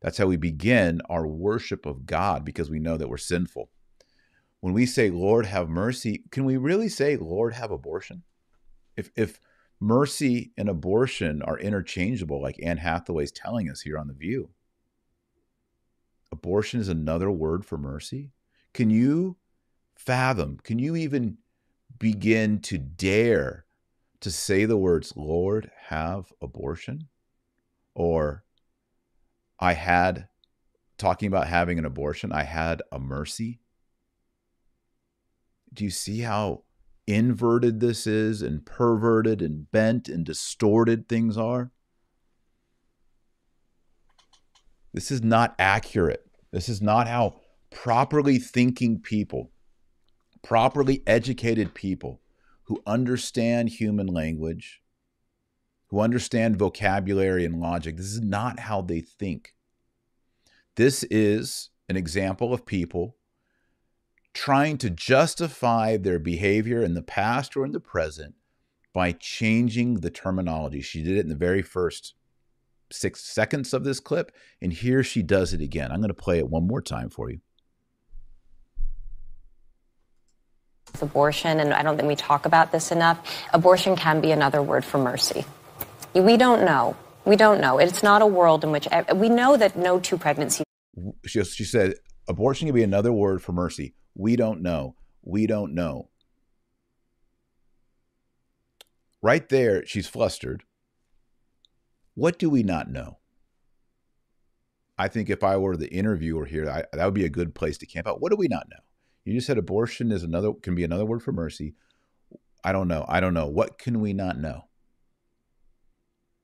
That's 0.00 0.18
how 0.18 0.26
we 0.26 0.36
begin 0.36 1.00
our 1.08 1.26
worship 1.26 1.86
of 1.86 2.06
God 2.06 2.44
because 2.44 2.68
we 2.68 2.80
know 2.80 2.96
that 2.96 3.08
we're 3.08 3.16
sinful. 3.16 3.70
When 4.60 4.74
we 4.74 4.84
say, 4.84 5.10
Lord, 5.10 5.46
have 5.46 5.68
mercy, 5.68 6.24
can 6.30 6.44
we 6.44 6.56
really 6.56 6.88
say, 6.88 7.16
Lord, 7.16 7.54
have 7.54 7.70
abortion? 7.70 8.22
If, 8.96 9.10
if 9.16 9.40
mercy 9.80 10.52
and 10.56 10.68
abortion 10.68 11.42
are 11.42 11.58
interchangeable, 11.58 12.40
like 12.40 12.60
Anne 12.62 12.78
Hathaway's 12.78 13.32
telling 13.32 13.70
us 13.70 13.80
here 13.80 13.98
on 13.98 14.08
The 14.08 14.14
View, 14.14 14.50
abortion 16.30 16.80
is 16.80 16.88
another 16.88 17.30
word 17.30 17.64
for 17.64 17.78
mercy. 17.78 18.30
Can 18.72 18.90
you 18.90 19.36
fathom, 19.96 20.58
can 20.62 20.78
you 20.78 20.96
even 20.96 21.38
begin 21.98 22.60
to 22.60 22.78
dare 22.78 23.61
to 24.22 24.30
say 24.30 24.64
the 24.64 24.76
words, 24.76 25.12
Lord, 25.16 25.70
have 25.88 26.32
abortion? 26.40 27.08
Or 27.94 28.44
I 29.58 29.74
had, 29.74 30.28
talking 30.96 31.26
about 31.26 31.48
having 31.48 31.78
an 31.78 31.84
abortion, 31.84 32.32
I 32.32 32.44
had 32.44 32.82
a 32.90 32.98
mercy. 32.98 33.60
Do 35.74 35.84
you 35.84 35.90
see 35.90 36.20
how 36.20 36.62
inverted 37.06 37.80
this 37.80 38.06
is 38.06 38.42
and 38.42 38.64
perverted 38.64 39.42
and 39.42 39.70
bent 39.70 40.08
and 40.08 40.24
distorted 40.24 41.08
things 41.08 41.36
are? 41.36 41.72
This 44.94 45.10
is 45.10 45.22
not 45.22 45.56
accurate. 45.58 46.24
This 46.52 46.68
is 46.68 46.80
not 46.80 47.08
how 47.08 47.40
properly 47.70 48.38
thinking 48.38 49.00
people, 49.00 49.50
properly 50.42 51.02
educated 51.06 51.74
people 51.74 52.21
who 52.64 52.82
understand 52.86 53.68
human 53.68 54.06
language, 54.06 54.82
who 55.88 56.00
understand 56.00 56.56
vocabulary 56.56 57.44
and 57.44 57.60
logic. 57.60 57.96
This 57.96 58.06
is 58.06 58.20
not 58.20 58.60
how 58.60 58.80
they 58.80 59.00
think. 59.00 59.54
This 60.76 61.04
is 61.04 61.70
an 61.88 61.96
example 61.96 62.54
of 62.54 62.64
people 62.64 63.16
trying 64.32 64.78
to 64.78 64.88
justify 64.88 65.96
their 65.96 66.18
behavior 66.18 66.82
in 66.82 66.94
the 66.94 67.02
past 67.02 67.56
or 67.56 67.64
in 67.66 67.72
the 67.72 67.80
present 67.80 68.34
by 68.92 69.12
changing 69.12 70.00
the 70.00 70.10
terminology. 70.10 70.80
She 70.80 71.02
did 71.02 71.16
it 71.16 71.20
in 71.20 71.28
the 71.28 71.34
very 71.34 71.62
first 71.62 72.14
six 72.90 73.20
seconds 73.20 73.72
of 73.74 73.84
this 73.84 74.00
clip, 74.00 74.32
and 74.60 74.72
here 74.72 75.02
she 75.02 75.22
does 75.22 75.52
it 75.52 75.60
again. 75.60 75.90
I'm 75.90 76.00
going 76.00 76.08
to 76.08 76.14
play 76.14 76.38
it 76.38 76.48
one 76.48 76.66
more 76.66 76.82
time 76.82 77.10
for 77.10 77.30
you. 77.30 77.40
Abortion, 81.00 81.60
and 81.60 81.72
I 81.72 81.82
don't 81.82 81.96
think 81.96 82.08
we 82.08 82.16
talk 82.16 82.46
about 82.46 82.70
this 82.70 82.92
enough, 82.92 83.18
abortion 83.52 83.96
can 83.96 84.20
be 84.20 84.30
another 84.30 84.62
word 84.62 84.84
for 84.84 84.98
mercy. 84.98 85.44
We 86.14 86.36
don't 86.36 86.64
know. 86.64 86.96
We 87.24 87.36
don't 87.36 87.60
know. 87.60 87.78
It's 87.78 88.02
not 88.02 88.22
a 88.22 88.26
world 88.26 88.64
in 88.64 88.70
which 88.70 88.86
we 89.14 89.28
know 89.28 89.56
that 89.56 89.76
no 89.76 89.98
two 90.00 90.18
pregnancies. 90.18 90.64
She, 91.24 91.42
she 91.44 91.64
said, 91.64 91.94
abortion 92.28 92.68
can 92.68 92.74
be 92.74 92.82
another 92.82 93.12
word 93.12 93.42
for 93.42 93.52
mercy. 93.52 93.94
We 94.14 94.36
don't 94.36 94.60
know. 94.60 94.96
We 95.22 95.46
don't 95.46 95.74
know. 95.74 96.10
Right 99.22 99.48
there, 99.48 99.86
she's 99.86 100.08
flustered. 100.08 100.64
What 102.14 102.38
do 102.38 102.50
we 102.50 102.62
not 102.62 102.90
know? 102.90 103.18
I 104.98 105.08
think 105.08 105.30
if 105.30 105.42
I 105.42 105.56
were 105.56 105.76
the 105.76 105.88
interviewer 105.88 106.44
here, 106.44 106.68
I, 106.68 106.84
that 106.92 107.04
would 107.04 107.14
be 107.14 107.24
a 107.24 107.30
good 107.30 107.54
place 107.54 107.78
to 107.78 107.86
camp 107.86 108.06
out. 108.06 108.20
What 108.20 108.30
do 108.30 108.36
we 108.36 108.48
not 108.48 108.66
know? 108.68 108.78
You 109.24 109.34
just 109.34 109.46
said 109.46 109.58
abortion 109.58 110.10
is 110.10 110.22
another 110.22 110.52
can 110.52 110.74
be 110.74 110.84
another 110.84 111.04
word 111.04 111.22
for 111.22 111.32
mercy. 111.32 111.74
I 112.64 112.72
don't 112.72 112.88
know. 112.88 113.04
I 113.08 113.20
don't 113.20 113.34
know. 113.34 113.46
What 113.46 113.78
can 113.78 114.00
we 114.00 114.12
not 114.12 114.38
know? 114.38 114.64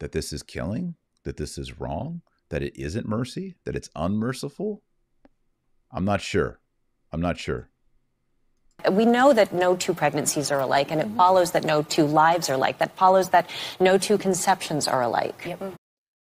That 0.00 0.12
this 0.12 0.32
is 0.32 0.42
killing, 0.42 0.94
that 1.24 1.36
this 1.36 1.58
is 1.58 1.80
wrong, 1.80 2.22
that 2.50 2.62
it 2.62 2.76
isn't 2.76 3.06
mercy, 3.06 3.56
that 3.64 3.76
it's 3.76 3.90
unmerciful? 3.94 4.82
I'm 5.90 6.04
not 6.04 6.20
sure. 6.20 6.60
I'm 7.12 7.20
not 7.20 7.38
sure. 7.38 7.70
We 8.90 9.06
know 9.06 9.32
that 9.32 9.52
no 9.52 9.74
two 9.74 9.92
pregnancies 9.92 10.52
are 10.52 10.60
alike, 10.60 10.92
and 10.92 11.00
it 11.00 11.08
mm-hmm. 11.08 11.16
follows 11.16 11.50
that 11.52 11.64
no 11.64 11.82
two 11.82 12.04
lives 12.04 12.48
are 12.48 12.54
alike. 12.54 12.78
That 12.78 12.96
follows 12.96 13.30
that 13.30 13.50
no 13.80 13.98
two 13.98 14.18
conceptions 14.18 14.86
are 14.86 15.02
alike. 15.02 15.42
Yep. 15.44 15.74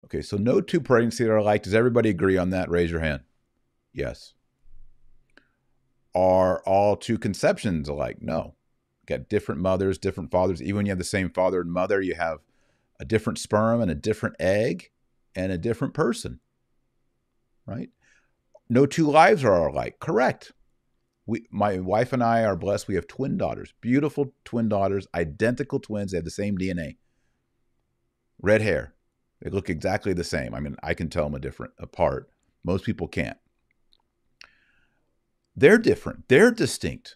Okay, 0.05 0.21
so 0.21 0.37
no 0.37 0.61
two 0.61 0.79
pregnancies 0.79 1.27
are 1.27 1.37
alike. 1.37 1.63
Does 1.63 1.73
everybody 1.73 2.09
agree 2.09 2.37
on 2.37 2.51
that? 2.51 2.69
Raise 2.69 2.91
your 2.91 2.99
hand. 2.99 3.21
Yes. 3.91 4.33
Are 6.15 6.61
all 6.65 6.95
two 6.95 7.17
conceptions 7.17 7.89
alike? 7.89 8.17
No. 8.21 8.55
got 9.05 9.29
different 9.29 9.61
mothers, 9.61 9.97
different 9.97 10.31
fathers. 10.31 10.61
Even 10.61 10.77
when 10.77 10.85
you 10.85 10.91
have 10.91 10.99
the 10.99 11.03
same 11.03 11.29
father 11.29 11.61
and 11.61 11.71
mother, 11.71 12.01
you 12.01 12.15
have 12.15 12.39
a 12.99 13.05
different 13.05 13.39
sperm 13.39 13.81
and 13.81 13.89
a 13.91 13.95
different 13.95 14.35
egg 14.39 14.91
and 15.35 15.51
a 15.51 15.57
different 15.57 15.93
person. 15.93 16.39
Right? 17.65 17.89
No 18.69 18.85
two 18.85 19.09
lives 19.09 19.43
are 19.43 19.67
alike. 19.67 19.99
Correct. 19.99 20.51
We, 21.25 21.47
my 21.49 21.79
wife 21.79 22.11
and 22.13 22.21
I 22.23 22.43
are 22.43 22.55
blessed. 22.55 22.87
We 22.87 22.95
have 22.95 23.07
twin 23.07 23.37
daughters, 23.37 23.73
beautiful 23.81 24.33
twin 24.43 24.67
daughters, 24.69 25.07
identical 25.15 25.79
twins. 25.79 26.11
They 26.11 26.17
have 26.17 26.25
the 26.25 26.31
same 26.31 26.57
DNA, 26.57 26.97
red 28.41 28.61
hair. 28.61 28.93
They 29.41 29.49
look 29.49 29.69
exactly 29.69 30.13
the 30.13 30.23
same. 30.23 30.53
I 30.53 30.59
mean, 30.59 30.75
I 30.83 30.93
can 30.93 31.09
tell 31.09 31.25
them 31.25 31.35
a 31.35 31.39
different 31.39 31.73
apart. 31.77 32.29
Most 32.63 32.85
people 32.85 33.07
can't. 33.07 33.37
They're 35.55 35.77
different. 35.77 36.27
They're 36.27 36.51
distinct. 36.51 37.15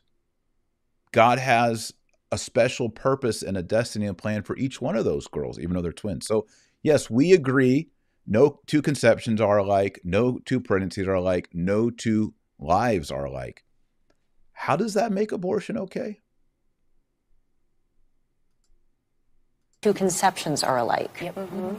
God 1.11 1.39
has 1.39 1.93
a 2.31 2.37
special 2.37 2.89
purpose 2.89 3.41
and 3.41 3.57
a 3.57 3.63
destiny 3.63 4.05
and 4.05 4.17
plan 4.17 4.43
for 4.43 4.57
each 4.57 4.81
one 4.81 4.95
of 4.95 5.05
those 5.05 5.27
girls, 5.27 5.59
even 5.59 5.73
though 5.73 5.81
they're 5.81 5.91
twins. 5.91 6.27
So, 6.27 6.45
yes, 6.83 7.09
we 7.09 7.33
agree. 7.33 7.89
No 8.25 8.59
two 8.67 8.81
conceptions 8.81 9.39
are 9.39 9.57
alike. 9.57 10.01
No 10.03 10.39
two 10.39 10.59
pregnancies 10.59 11.07
are 11.07 11.13
alike. 11.13 11.49
No 11.53 11.89
two 11.89 12.33
lives 12.59 13.09
are 13.09 13.25
alike. 13.25 13.63
How 14.51 14.75
does 14.75 14.93
that 14.95 15.11
make 15.11 15.31
abortion 15.31 15.77
okay? 15.77 16.19
Two 19.81 19.93
conceptions 19.93 20.63
are 20.63 20.77
alike. 20.77 21.19
Yep. 21.21 21.35
Mm-hmm. 21.35 21.75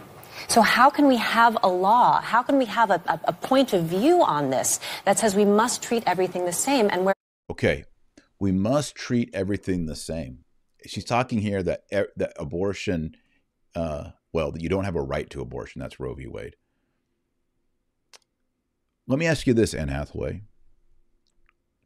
So, 0.46 0.62
how 0.62 0.90
can 0.90 1.08
we 1.08 1.16
have 1.16 1.58
a 1.62 1.68
law? 1.68 2.20
How 2.20 2.42
can 2.42 2.58
we 2.58 2.66
have 2.66 2.90
a, 2.90 3.02
a, 3.06 3.20
a, 3.24 3.32
point 3.32 3.72
of 3.72 3.84
view 3.84 4.22
on 4.22 4.50
this 4.50 4.80
that 5.04 5.18
says 5.18 5.34
we 5.34 5.44
must 5.44 5.82
treat 5.82 6.04
everything 6.06 6.44
the 6.44 6.52
same? 6.52 6.88
And 6.90 7.04
where 7.04 7.14
okay, 7.50 7.84
we 8.38 8.52
must 8.52 8.94
treat 8.94 9.30
everything 9.34 9.86
the 9.86 9.96
same. 9.96 10.44
She's 10.86 11.04
talking 11.04 11.40
here 11.40 11.62
that 11.62 11.84
that 11.90 12.32
abortion, 12.36 13.16
uh, 13.74 14.10
well, 14.32 14.52
that 14.52 14.62
you 14.62 14.68
don't 14.68 14.84
have 14.84 14.96
a 14.96 15.02
right 15.02 15.28
to 15.30 15.40
abortion. 15.40 15.80
That's 15.80 15.98
Roe 15.98 16.14
v. 16.14 16.26
Wade. 16.26 16.56
Let 19.06 19.18
me 19.18 19.26
ask 19.26 19.46
you 19.46 19.54
this, 19.54 19.74
Anne 19.74 19.88
Hathaway 19.88 20.42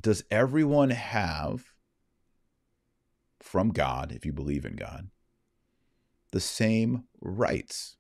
does 0.03 0.25
everyone 0.31 0.91
have 0.91 1.73
from 3.41 3.71
God, 3.71 4.13
if 4.13 4.27
you 4.27 4.33
believe 4.33 4.65
in 4.65 4.75
God, 4.75 5.09
the 6.33 6.41
same 6.41 7.05
rights? 7.21 7.97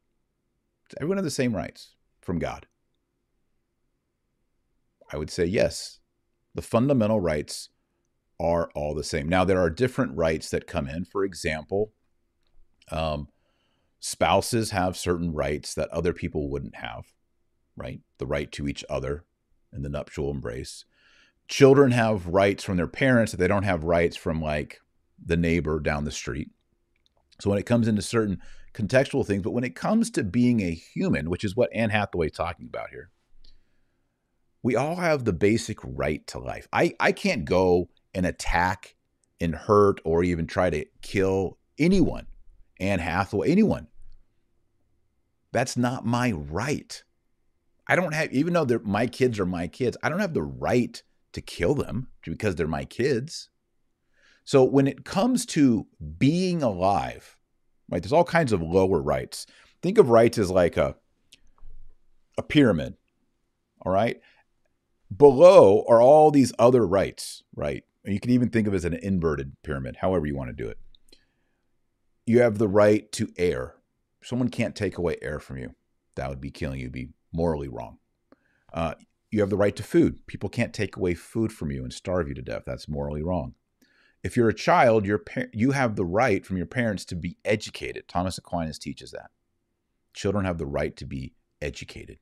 Everyone 0.99 1.19
have 1.19 1.25
the 1.25 1.31
same 1.31 1.55
rights 1.55 1.95
from 2.21 2.39
God? 2.39 2.67
I 5.13 5.17
would 5.17 5.31
say 5.31 5.45
yes. 5.45 5.99
The 6.55 6.63
fundamental 6.63 7.21
rights 7.21 7.71
are 8.41 8.71
all 8.75 8.95
the 8.95 9.05
same. 9.05 9.29
Now, 9.29 9.45
there 9.45 9.61
are 9.61 9.71
different 9.71 10.17
rights 10.17 10.51
that 10.51 10.67
come 10.67 10.89
in. 10.89 11.05
For 11.05 11.25
example, 11.25 11.93
um, 12.91 13.29
spouses 14.01 14.71
have 14.71 14.97
certain 14.97 15.33
rights 15.33 15.75
that 15.75 15.89
other 15.91 16.13
people 16.13 16.51
wouldn't 16.51 16.77
have, 16.77 17.07
right? 17.77 18.01
The 18.19 18.27
right 18.27 18.51
to 18.53 18.69
each 18.69 18.85
other 18.91 19.25
in 19.73 19.83
the 19.83 19.89
nuptial 19.89 20.31
embrace 20.31 20.85
children 21.53 21.93
have 21.93 22.27
rights 22.29 22.65
from 22.65 22.79
their 22.79 22.87
parents 22.87 23.31
that 23.31 23.39
they 23.39 23.47
don't 23.47 23.65
have 23.65 23.85
rights 23.85 24.17
from 24.17 24.41
like 24.41 24.81
the 25.23 25.37
neighbor 25.37 25.81
down 25.81 26.05
the 26.05 26.11
street. 26.11 26.51
So 27.41 27.51
when 27.51 27.59
it 27.59 27.67
comes 27.67 27.89
into 27.89 28.01
certain 28.01 28.41
contextual 28.75 29.27
things, 29.27 29.43
but 29.43 29.53
when 29.53 29.65
it 29.65 29.75
comes 29.75 30.11
to 30.11 30.25
being 30.25 30.61
a 30.61 30.71
human, 30.71 31.29
which 31.31 31.45
is 31.45 31.57
what 31.57 31.73
Anne 31.75 31.91
Hathaway 31.91 32.27
is 32.27 32.33
talking 32.33 32.67
about 32.67 32.91
here, 32.91 33.11
we 34.63 34.77
all 34.77 34.97
have 34.97 35.25
the 35.25 35.33
basic 35.33 35.79
right 35.83 36.27
to 36.29 36.39
life. 36.39 36.69
I, 36.73 36.95
I 37.01 37.13
can't 37.13 37.45
go 37.45 37.89
and 38.15 38.25
attack 38.25 38.95
and 39.41 39.55
hurt 39.55 40.01
or 40.05 40.23
even 40.23 40.47
try 40.47 40.71
to 40.71 40.85
kill 41.03 41.59
anyone, 41.79 42.27
Anne 42.79 43.01
Hathaway, 43.01 43.51
anyone. 43.51 43.89
That's 45.51 45.77
not 45.77 46.07
my 46.07 46.33
right. 46.33 47.03
I 47.87 47.97
don't 47.97 48.15
have, 48.15 48.33
even 48.33 48.55
though 48.55 48.81
my 48.85 49.07
kids 49.07 49.39
are 49.41 49.47
my 49.47 49.67
kids, 49.67 49.97
I 50.03 50.09
don't 50.09 50.21
have 50.21 50.35
the 50.35 50.43
right 50.43 51.03
to 51.33 51.41
kill 51.41 51.75
them 51.75 52.09
because 52.25 52.55
they're 52.55 52.69
my 52.69 52.85
kids. 52.85 53.51
So 54.45 54.65
when 54.65 54.87
it 54.87 55.05
comes 55.05 55.45
to 55.47 55.87
being 56.19 56.63
alive, 56.63 57.37
right, 57.93 58.03
there's 58.03 58.13
all 58.13 58.25
kinds 58.25 58.53
of 58.53 58.63
lower 58.63 59.01
rights. 59.01 59.47
Think 59.83 59.99
of 59.99 60.09
rights 60.11 60.39
as 60.39 60.51
like 60.51 60.77
a 60.77 60.97
a 62.39 62.43
pyramid. 62.43 62.95
All 63.85 63.93
right. 63.93 64.21
Below 65.15 65.85
are 65.89 66.01
all 66.01 66.31
these 66.31 66.53
other 66.59 66.87
rights, 66.87 67.43
right? 67.55 67.85
You 68.05 68.19
can 68.19 68.31
even 68.31 68.49
think 68.49 68.67
of 68.67 68.73
it 68.73 68.79
as 68.79 68.85
an 68.85 68.95
inverted 68.95 69.57
pyramid, 69.63 69.97
however 70.01 70.27
you 70.27 70.37
want 70.37 70.49
to 70.49 70.65
do 70.65 70.69
it. 70.69 70.79
You 72.27 72.41
have 72.41 72.59
the 72.59 72.69
right 72.69 73.11
to 73.13 73.29
air. 73.37 73.75
Someone 74.23 74.49
can't 74.49 74.75
take 74.75 74.97
away 74.97 75.19
air 75.21 75.39
from 75.39 75.59
you. 75.59 75.75
That 76.15 76.31
would 76.31 76.41
be 76.41 76.51
killing 76.51 76.81
you, 76.81 76.91
be 76.91 77.11
morally 77.33 77.69
wrong. 77.69 77.99
Uh, 78.73 78.95
you 79.31 79.41
have 79.41 79.51
the 79.51 79.57
right 79.57 79.75
to 79.77 79.83
food. 79.83 80.27
People 80.27 80.49
can't 80.49 80.73
take 80.73 80.97
away 80.97 81.15
food 81.15 81.53
from 81.53 81.71
you 81.71 81.83
and 81.83 81.93
starve 81.93 82.29
you 82.29 82.35
to 82.35 82.43
death. 82.43 82.63
That's 82.67 82.89
morally 82.89 83.23
wrong. 83.23 83.55
If 84.23 84.37
you're 84.37 84.49
a 84.49 84.55
child, 84.55 85.05
your 85.05 85.19
par- 85.19 85.49
you 85.53 85.73
have 85.73 85.97
the 85.97 86.05
right 86.05 86.45
from 86.45 86.57
your 86.57 86.67
parents 86.67 87.05
to 87.07 87.17
be 87.17 87.37
educated. 87.45 88.09
Thomas 88.09 88.39
Aquinas 88.39 88.79
teaches 88.79 89.11
that. 89.11 89.31
Children 90.15 90.45
have 90.45 90.59
the 90.59 90.67
right 90.67 90.97
to 90.97 91.05
be 91.05 91.35
educated. 91.61 92.19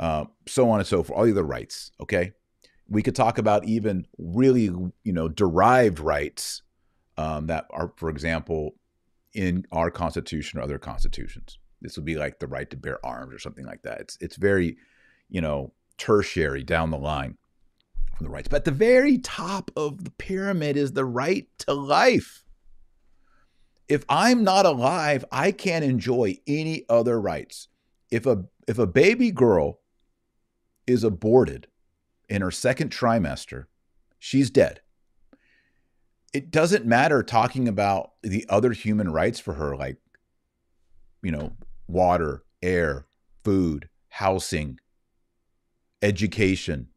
Uh, 0.00 0.26
so 0.46 0.70
on 0.70 0.78
and 0.78 0.86
so 0.86 1.02
forth. 1.02 1.18
All 1.18 1.24
the 1.24 1.32
other 1.32 1.42
rights. 1.42 1.90
Okay, 2.00 2.32
we 2.88 3.02
could 3.02 3.16
talk 3.16 3.38
about 3.38 3.66
even 3.66 4.06
really, 4.16 4.64
you 5.04 5.12
know, 5.12 5.28
derived 5.28 5.98
rights 5.98 6.62
um, 7.16 7.48
that 7.48 7.66
are, 7.70 7.92
for 7.96 8.08
example, 8.08 8.76
in 9.34 9.66
our 9.72 9.90
Constitution 9.90 10.58
or 10.58 10.62
other 10.62 10.78
constitutions. 10.78 11.58
This 11.80 11.96
would 11.96 12.04
be 12.04 12.14
like 12.14 12.38
the 12.38 12.46
right 12.46 12.70
to 12.70 12.76
bear 12.76 13.04
arms 13.04 13.34
or 13.34 13.38
something 13.38 13.66
like 13.66 13.82
that. 13.82 14.00
It's 14.00 14.16
it's 14.20 14.36
very 14.36 14.76
you 15.28 15.40
know, 15.40 15.72
tertiary 15.96 16.62
down 16.62 16.90
the 16.90 16.98
line 16.98 17.36
from 18.18 18.26
the 18.26 18.30
rights. 18.30 18.48
But 18.48 18.58
at 18.58 18.64
the 18.64 18.70
very 18.72 19.16
top 19.18 19.70
of 19.76 20.04
the 20.04 20.10
pyramid 20.10 20.76
is 20.76 20.92
the 20.92 21.04
right 21.04 21.46
to 21.60 21.72
life. 21.72 22.44
If 23.88 24.04
I'm 24.08 24.44
not 24.44 24.66
alive, 24.66 25.24
I 25.32 25.52
can't 25.52 25.84
enjoy 25.84 26.38
any 26.46 26.84
other 26.90 27.18
rights. 27.18 27.68
If 28.10 28.26
a 28.26 28.44
if 28.66 28.78
a 28.78 28.86
baby 28.86 29.30
girl 29.30 29.80
is 30.86 31.04
aborted 31.04 31.68
in 32.28 32.42
her 32.42 32.50
second 32.50 32.90
trimester, 32.90 33.66
she's 34.18 34.50
dead. 34.50 34.82
It 36.34 36.50
doesn't 36.50 36.84
matter 36.84 37.22
talking 37.22 37.68
about 37.68 38.12
the 38.22 38.44
other 38.50 38.72
human 38.72 39.10
rights 39.10 39.40
for 39.40 39.54
her, 39.54 39.74
like, 39.74 39.96
you 41.22 41.32
know, 41.32 41.52
water, 41.86 42.44
air, 42.62 43.06
food, 43.42 43.88
housing, 44.08 44.78
education. 46.02 46.88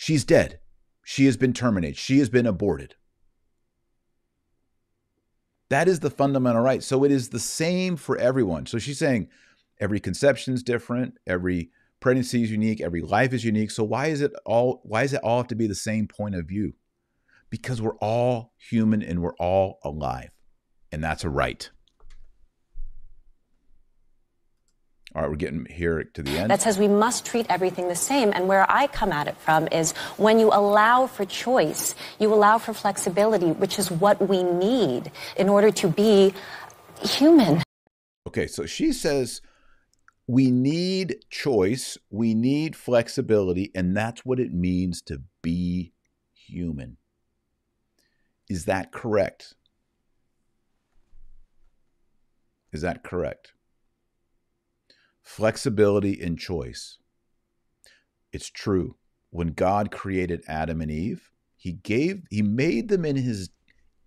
She's 0.00 0.24
dead. 0.24 0.60
She 1.04 1.26
has 1.26 1.36
been 1.36 1.52
terminated. 1.52 1.98
She 1.98 2.20
has 2.20 2.30
been 2.30 2.46
aborted. 2.46 2.94
That 5.68 5.88
is 5.88 6.00
the 6.00 6.08
fundamental 6.08 6.62
right. 6.62 6.82
So 6.82 7.04
it 7.04 7.12
is 7.12 7.28
the 7.28 7.38
same 7.38 7.96
for 7.96 8.16
everyone. 8.16 8.64
So 8.64 8.78
she's 8.78 8.98
saying 8.98 9.28
every 9.78 10.00
conception 10.00 10.54
is 10.54 10.62
different, 10.62 11.18
every 11.26 11.68
pregnancy 12.00 12.42
is 12.42 12.50
unique, 12.50 12.80
every 12.80 13.02
life 13.02 13.34
is 13.34 13.44
unique. 13.44 13.70
So 13.70 13.84
why 13.84 14.06
is 14.06 14.22
it 14.22 14.32
all 14.46 14.80
why 14.84 15.02
is 15.02 15.12
it 15.12 15.20
all 15.22 15.36
have 15.36 15.48
to 15.48 15.54
be 15.54 15.66
the 15.66 15.74
same 15.74 16.08
point 16.08 16.34
of 16.34 16.46
view? 16.46 16.72
Because 17.50 17.82
we're 17.82 17.98
all 17.98 18.54
human 18.56 19.02
and 19.02 19.20
we're 19.20 19.36
all 19.36 19.80
alive. 19.84 20.30
And 20.90 21.04
that's 21.04 21.24
a 21.24 21.28
right. 21.28 21.70
All 25.12 25.22
right, 25.22 25.30
we're 25.30 25.36
getting 25.36 25.66
here 25.66 26.04
to 26.04 26.22
the 26.22 26.38
end. 26.38 26.50
That 26.50 26.62
says 26.62 26.78
we 26.78 26.86
must 26.86 27.26
treat 27.26 27.46
everything 27.48 27.88
the 27.88 27.96
same. 27.96 28.32
And 28.32 28.46
where 28.46 28.64
I 28.70 28.86
come 28.86 29.10
at 29.10 29.26
it 29.26 29.36
from 29.38 29.66
is 29.72 29.90
when 30.18 30.38
you 30.38 30.48
allow 30.48 31.08
for 31.08 31.24
choice, 31.24 31.96
you 32.20 32.32
allow 32.32 32.58
for 32.58 32.72
flexibility, 32.72 33.50
which 33.50 33.78
is 33.78 33.90
what 33.90 34.28
we 34.28 34.44
need 34.44 35.10
in 35.36 35.48
order 35.48 35.72
to 35.72 35.88
be 35.88 36.32
human. 37.02 37.60
Okay, 38.28 38.46
so 38.46 38.66
she 38.66 38.92
says 38.92 39.40
we 40.28 40.52
need 40.52 41.24
choice, 41.28 41.98
we 42.08 42.32
need 42.32 42.76
flexibility, 42.76 43.72
and 43.74 43.96
that's 43.96 44.24
what 44.24 44.38
it 44.38 44.52
means 44.54 45.02
to 45.02 45.22
be 45.42 45.92
human. 46.32 46.98
Is 48.48 48.66
that 48.66 48.92
correct? 48.92 49.54
Is 52.72 52.82
that 52.82 53.02
correct? 53.02 53.54
Flexibility 55.30 56.20
and 56.20 56.36
choice. 56.36 56.98
It's 58.32 58.50
true. 58.50 58.96
When 59.30 59.52
God 59.52 59.92
created 59.92 60.42
Adam 60.48 60.80
and 60.80 60.90
Eve, 60.90 61.30
he 61.56 61.70
gave 61.70 62.24
he 62.30 62.42
made 62.42 62.88
them 62.88 63.04
in 63.04 63.14
his 63.14 63.50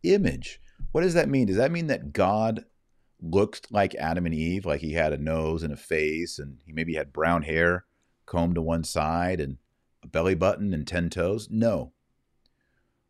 image. 0.04 0.60
What 0.92 1.00
does 1.00 1.14
that 1.14 1.30
mean? 1.30 1.48
Does 1.48 1.56
that 1.56 1.72
mean 1.72 1.88
that 1.88 2.12
God 2.12 2.66
looked 3.22 3.72
like 3.72 3.96
Adam 3.96 4.26
and 4.26 4.36
Eve, 4.36 4.66
like 4.66 4.82
he 4.82 4.92
had 4.92 5.14
a 5.14 5.18
nose 5.18 5.64
and 5.64 5.72
a 5.72 5.78
face 5.78 6.40
and 6.40 6.58
he 6.66 6.74
maybe 6.74 6.96
had 6.96 7.14
brown 7.14 7.44
hair 7.44 7.86
combed 8.26 8.56
to 8.56 8.62
one 8.62 8.84
side 8.84 9.40
and 9.40 9.56
a 10.04 10.08
belly 10.08 10.36
button 10.36 10.74
and 10.74 10.86
10 10.86 11.10
toes? 11.10 11.48
No. 11.50 11.94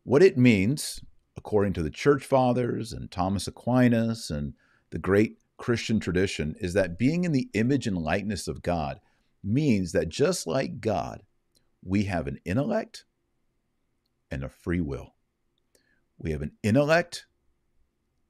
What 0.04 0.22
it 0.22 0.38
means, 0.38 1.00
according 1.36 1.72
to 1.72 1.82
the 1.82 1.90
church 1.90 2.24
fathers 2.24 2.92
and 2.92 3.10
Thomas 3.10 3.48
Aquinas 3.48 4.30
and 4.30 4.54
the 4.90 5.00
great 5.00 5.38
Christian 5.64 5.98
tradition 5.98 6.54
is 6.60 6.74
that 6.74 6.98
being 6.98 7.24
in 7.24 7.32
the 7.32 7.48
image 7.54 7.86
and 7.86 7.96
likeness 7.96 8.48
of 8.48 8.60
God 8.60 9.00
means 9.42 9.92
that 9.92 10.10
just 10.10 10.46
like 10.46 10.82
God, 10.82 11.22
we 11.82 12.04
have 12.04 12.26
an 12.26 12.38
intellect 12.44 13.06
and 14.30 14.44
a 14.44 14.50
free 14.50 14.82
will. 14.82 15.14
We 16.18 16.32
have 16.32 16.42
an 16.42 16.52
intellect 16.62 17.24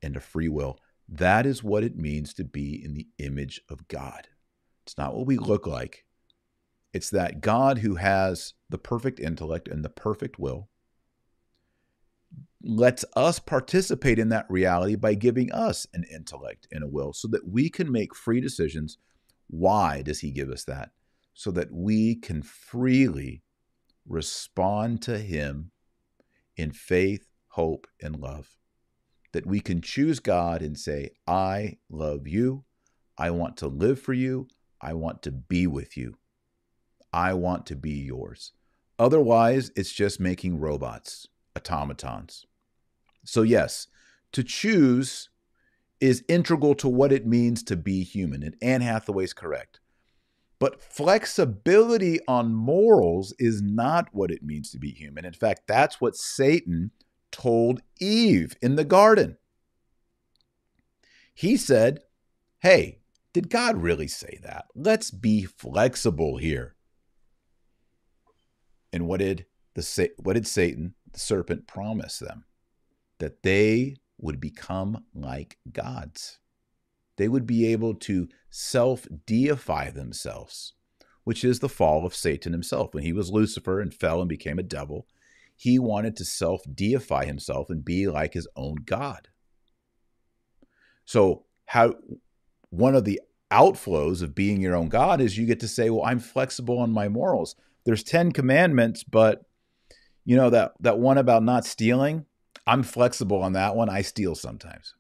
and 0.00 0.16
a 0.16 0.20
free 0.20 0.48
will. 0.48 0.78
That 1.08 1.44
is 1.44 1.64
what 1.64 1.82
it 1.82 1.96
means 1.96 2.34
to 2.34 2.44
be 2.44 2.80
in 2.80 2.94
the 2.94 3.08
image 3.18 3.60
of 3.68 3.88
God. 3.88 4.28
It's 4.86 4.96
not 4.96 5.16
what 5.16 5.26
we 5.26 5.36
look 5.36 5.66
like. 5.66 6.04
It's 6.92 7.10
that 7.10 7.40
God 7.40 7.78
who 7.78 7.96
has 7.96 8.54
the 8.70 8.78
perfect 8.78 9.18
intellect 9.18 9.66
and 9.66 9.84
the 9.84 9.90
perfect 9.90 10.38
will 10.38 10.68
lets 12.62 13.04
us 13.14 13.38
participate 13.38 14.18
in 14.18 14.30
that 14.30 14.46
reality 14.48 14.96
by 14.96 15.14
giving 15.14 15.52
us 15.52 15.86
an 15.92 16.04
intellect 16.12 16.66
and 16.72 16.82
a 16.82 16.88
will 16.88 17.12
so 17.12 17.28
that 17.28 17.46
we 17.46 17.68
can 17.68 17.92
make 17.92 18.14
free 18.14 18.40
decisions. 18.40 18.98
Why 19.48 20.02
does 20.02 20.20
He 20.20 20.30
give 20.30 20.50
us 20.50 20.64
that? 20.64 20.90
So 21.34 21.50
that 21.52 21.72
we 21.72 22.14
can 22.14 22.42
freely 22.42 23.42
respond 24.08 25.02
to 25.02 25.18
Him 25.18 25.70
in 26.56 26.72
faith, 26.72 27.28
hope, 27.48 27.86
and 28.00 28.16
love. 28.16 28.56
That 29.32 29.46
we 29.46 29.60
can 29.60 29.82
choose 29.82 30.20
God 30.20 30.62
and 30.62 30.78
say, 30.78 31.10
I 31.26 31.78
love 31.90 32.26
you. 32.26 32.64
I 33.18 33.30
want 33.30 33.56
to 33.58 33.66
live 33.66 34.00
for 34.00 34.12
you. 34.12 34.48
I 34.80 34.94
want 34.94 35.22
to 35.22 35.32
be 35.32 35.66
with 35.66 35.96
you. 35.96 36.16
I 37.12 37.34
want 37.34 37.66
to 37.66 37.76
be 37.76 37.92
yours. 37.92 38.52
Otherwise, 38.98 39.70
it's 39.76 39.92
just 39.92 40.20
making 40.20 40.60
robots, 40.60 41.28
automatons. 41.56 42.46
So, 43.24 43.42
yes, 43.42 43.86
to 44.32 44.42
choose 44.42 45.30
is 46.00 46.24
integral 46.28 46.74
to 46.74 46.88
what 46.88 47.12
it 47.12 47.26
means 47.26 47.62
to 47.64 47.76
be 47.76 48.02
human. 48.02 48.42
And 48.42 48.56
Anne 48.60 48.82
Hathaway's 48.82 49.32
correct. 49.32 49.80
But 50.58 50.82
flexibility 50.82 52.20
on 52.28 52.54
morals 52.54 53.34
is 53.38 53.62
not 53.62 54.08
what 54.12 54.30
it 54.30 54.42
means 54.42 54.70
to 54.70 54.78
be 54.78 54.90
human. 54.90 55.24
In 55.24 55.32
fact, 55.32 55.62
that's 55.66 56.00
what 56.00 56.16
Satan 56.16 56.90
told 57.30 57.80
Eve 58.00 58.54
in 58.62 58.76
the 58.76 58.84
garden. 58.84 59.36
He 61.34 61.56
said, 61.56 62.00
Hey, 62.60 63.00
did 63.32 63.50
God 63.50 63.76
really 63.76 64.06
say 64.06 64.38
that? 64.42 64.66
Let's 64.74 65.10
be 65.10 65.44
flexible 65.44 66.36
here. 66.38 66.76
And 68.92 69.06
what 69.08 69.18
did 69.18 69.46
the 69.74 70.10
what 70.18 70.34
did 70.34 70.46
Satan, 70.46 70.94
the 71.14 71.20
serpent, 71.20 71.66
promised 71.66 72.20
them? 72.20 72.44
that 73.18 73.42
they 73.42 73.96
would 74.18 74.40
become 74.40 75.04
like 75.14 75.58
gods. 75.72 76.38
They 77.16 77.28
would 77.28 77.46
be 77.46 77.66
able 77.66 77.94
to 77.94 78.28
self 78.50 79.06
deify 79.26 79.90
themselves, 79.90 80.74
which 81.24 81.44
is 81.44 81.60
the 81.60 81.68
fall 81.68 82.04
of 82.04 82.14
Satan 82.14 82.52
himself. 82.52 82.92
When 82.92 83.04
he 83.04 83.12
was 83.12 83.30
Lucifer 83.30 83.80
and 83.80 83.94
fell 83.94 84.20
and 84.20 84.28
became 84.28 84.58
a 84.58 84.64
devil, 84.64 85.06
he 85.56 85.78
wanted 85.78 86.16
to 86.16 86.24
self 86.24 86.62
deify 86.72 87.24
himself 87.24 87.70
and 87.70 87.84
be 87.84 88.08
like 88.08 88.34
his 88.34 88.48
own 88.56 88.76
God. 88.84 89.28
So, 91.04 91.44
how 91.66 91.94
one 92.70 92.94
of 92.94 93.04
the 93.04 93.20
outflows 93.50 94.22
of 94.22 94.34
being 94.34 94.60
your 94.60 94.74
own 94.74 94.88
God 94.88 95.20
is 95.20 95.38
you 95.38 95.46
get 95.46 95.60
to 95.60 95.68
say, 95.68 95.88
Well, 95.90 96.04
I'm 96.04 96.18
flexible 96.18 96.78
on 96.78 96.90
my 96.90 97.08
morals. 97.08 97.54
There's 97.84 98.02
10 98.02 98.32
commandments, 98.32 99.04
but 99.04 99.44
you 100.24 100.36
know 100.36 100.50
that 100.50 100.72
that 100.80 100.98
one 100.98 101.18
about 101.18 101.42
not 101.42 101.64
stealing 101.64 102.26
I'm 102.66 102.82
flexible 102.82 103.42
on 103.42 103.52
that 103.52 103.76
one. 103.76 103.88
I 103.88 104.02
steal 104.02 104.34
sometimes. 104.34 104.94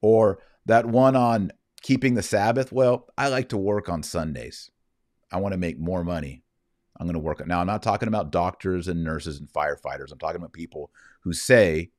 Or 0.00 0.38
that 0.66 0.86
one 0.86 1.16
on 1.16 1.52
keeping 1.82 2.14
the 2.14 2.22
Sabbath. 2.22 2.72
Well, 2.72 3.08
I 3.18 3.28
like 3.28 3.48
to 3.50 3.56
work 3.56 3.88
on 3.88 4.02
Sundays. 4.02 4.70
I 5.32 5.38
want 5.38 5.52
to 5.52 5.58
make 5.58 5.78
more 5.78 6.04
money. 6.04 6.44
I'm 6.98 7.06
going 7.06 7.14
to 7.14 7.20
work. 7.20 7.40
on. 7.40 7.48
Now, 7.48 7.60
I'm 7.60 7.66
not 7.66 7.82
talking 7.82 8.08
about 8.08 8.30
doctors 8.30 8.88
and 8.88 9.04
nurses 9.04 9.38
and 9.38 9.48
firefighters. 9.52 10.12
I'm 10.12 10.18
talking 10.18 10.36
about 10.36 10.52
people 10.52 10.90
who 11.22 11.32
say, 11.32 11.90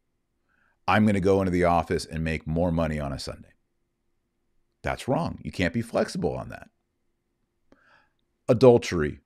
I'm 0.88 1.04
going 1.04 1.16
to 1.16 1.20
go 1.20 1.42
into 1.42 1.52
the 1.52 1.66
office 1.66 2.06
and 2.06 2.24
make 2.24 2.48
more 2.48 2.72
money 2.72 3.00
on 3.00 3.12
a 3.12 3.20
Sunday. 3.20 3.50
That's 4.84 5.08
wrong. 5.08 5.40
You 5.44 5.52
can't 5.52 5.74
be 5.74 5.82
flexible 5.82 6.36
on 6.36 6.50
that. 6.50 6.70
Adultery. 8.48 9.20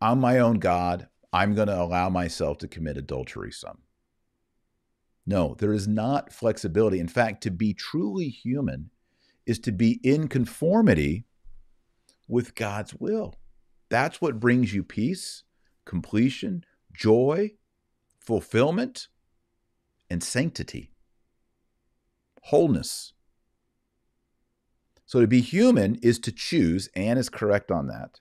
I'm 0.00 0.18
my 0.18 0.38
own 0.38 0.58
God. 0.58 1.08
I'm 1.32 1.54
going 1.54 1.68
to 1.68 1.80
allow 1.80 2.08
myself 2.08 2.58
to 2.58 2.68
commit 2.68 2.96
adultery 2.96 3.52
some. 3.52 3.78
No, 5.26 5.54
there 5.58 5.72
is 5.72 5.86
not 5.86 6.32
flexibility. 6.32 6.98
In 6.98 7.08
fact, 7.08 7.42
to 7.44 7.50
be 7.50 7.72
truly 7.72 8.28
human 8.28 8.90
is 9.46 9.58
to 9.60 9.72
be 9.72 10.00
in 10.02 10.28
conformity 10.28 11.24
with 12.26 12.54
God's 12.54 12.94
will. 12.94 13.34
That's 13.88 14.20
what 14.20 14.40
brings 14.40 14.72
you 14.72 14.82
peace, 14.82 15.44
completion, 15.84 16.64
joy, 16.92 17.52
fulfillment, 18.18 19.08
and 20.08 20.22
sanctity, 20.22 20.92
wholeness. 22.42 23.12
So 25.06 25.20
to 25.20 25.26
be 25.26 25.40
human 25.40 25.96
is 25.96 26.18
to 26.20 26.32
choose, 26.32 26.88
Anne 26.94 27.18
is 27.18 27.28
correct 27.28 27.70
on 27.70 27.88
that. 27.88 28.20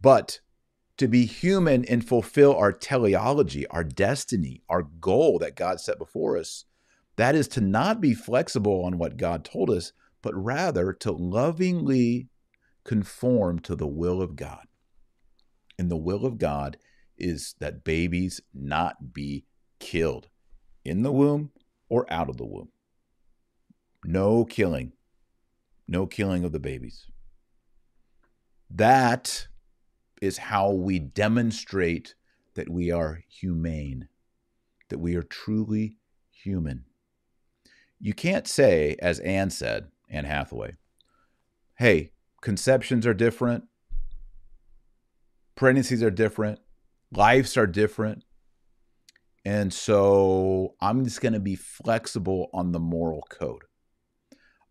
But 0.00 0.40
to 0.98 1.08
be 1.08 1.24
human 1.24 1.84
and 1.86 2.06
fulfill 2.06 2.54
our 2.56 2.72
teleology, 2.72 3.66
our 3.68 3.84
destiny, 3.84 4.62
our 4.68 4.82
goal 4.82 5.38
that 5.38 5.56
God 5.56 5.80
set 5.80 5.98
before 5.98 6.36
us. 6.36 6.64
That 7.16 7.34
is 7.34 7.48
to 7.48 7.60
not 7.60 8.00
be 8.00 8.14
flexible 8.14 8.84
on 8.84 8.98
what 8.98 9.16
God 9.16 9.44
told 9.44 9.70
us, 9.70 9.92
but 10.22 10.34
rather 10.34 10.92
to 10.92 11.12
lovingly 11.12 12.28
conform 12.84 13.60
to 13.60 13.76
the 13.76 13.86
will 13.86 14.20
of 14.20 14.36
God. 14.36 14.66
And 15.78 15.90
the 15.90 15.96
will 15.96 16.26
of 16.26 16.38
God 16.38 16.76
is 17.16 17.54
that 17.60 17.84
babies 17.84 18.40
not 18.52 19.12
be 19.12 19.44
killed 19.78 20.28
in 20.84 21.02
the 21.02 21.12
womb 21.12 21.50
or 21.88 22.12
out 22.12 22.28
of 22.28 22.36
the 22.36 22.46
womb. 22.46 22.70
No 24.04 24.44
killing. 24.44 24.92
No 25.86 26.06
killing 26.06 26.44
of 26.44 26.52
the 26.52 26.60
babies. 26.60 27.06
That 28.70 29.48
is 30.20 30.38
how 30.38 30.72
we 30.72 30.98
demonstrate 30.98 32.14
that 32.54 32.68
we 32.68 32.90
are 32.90 33.22
humane, 33.28 34.08
that 34.88 34.98
we 34.98 35.14
are 35.16 35.22
truly 35.22 35.96
human. 36.30 36.84
You 38.00 38.14
can't 38.14 38.46
say, 38.46 38.96
as 39.00 39.20
Anne 39.20 39.50
said, 39.50 39.88
Anne 40.08 40.24
Hathaway, 40.24 40.76
hey, 41.78 42.12
conceptions 42.40 43.06
are 43.06 43.14
different, 43.14 43.64
pregnancies 45.54 46.02
are 46.02 46.10
different, 46.10 46.60
lives 47.12 47.56
are 47.56 47.66
different. 47.66 48.24
And 49.44 49.72
so 49.72 50.74
I'm 50.80 51.04
just 51.04 51.20
going 51.20 51.32
to 51.32 51.40
be 51.40 51.56
flexible 51.56 52.50
on 52.52 52.72
the 52.72 52.80
moral 52.80 53.22
code. 53.30 53.62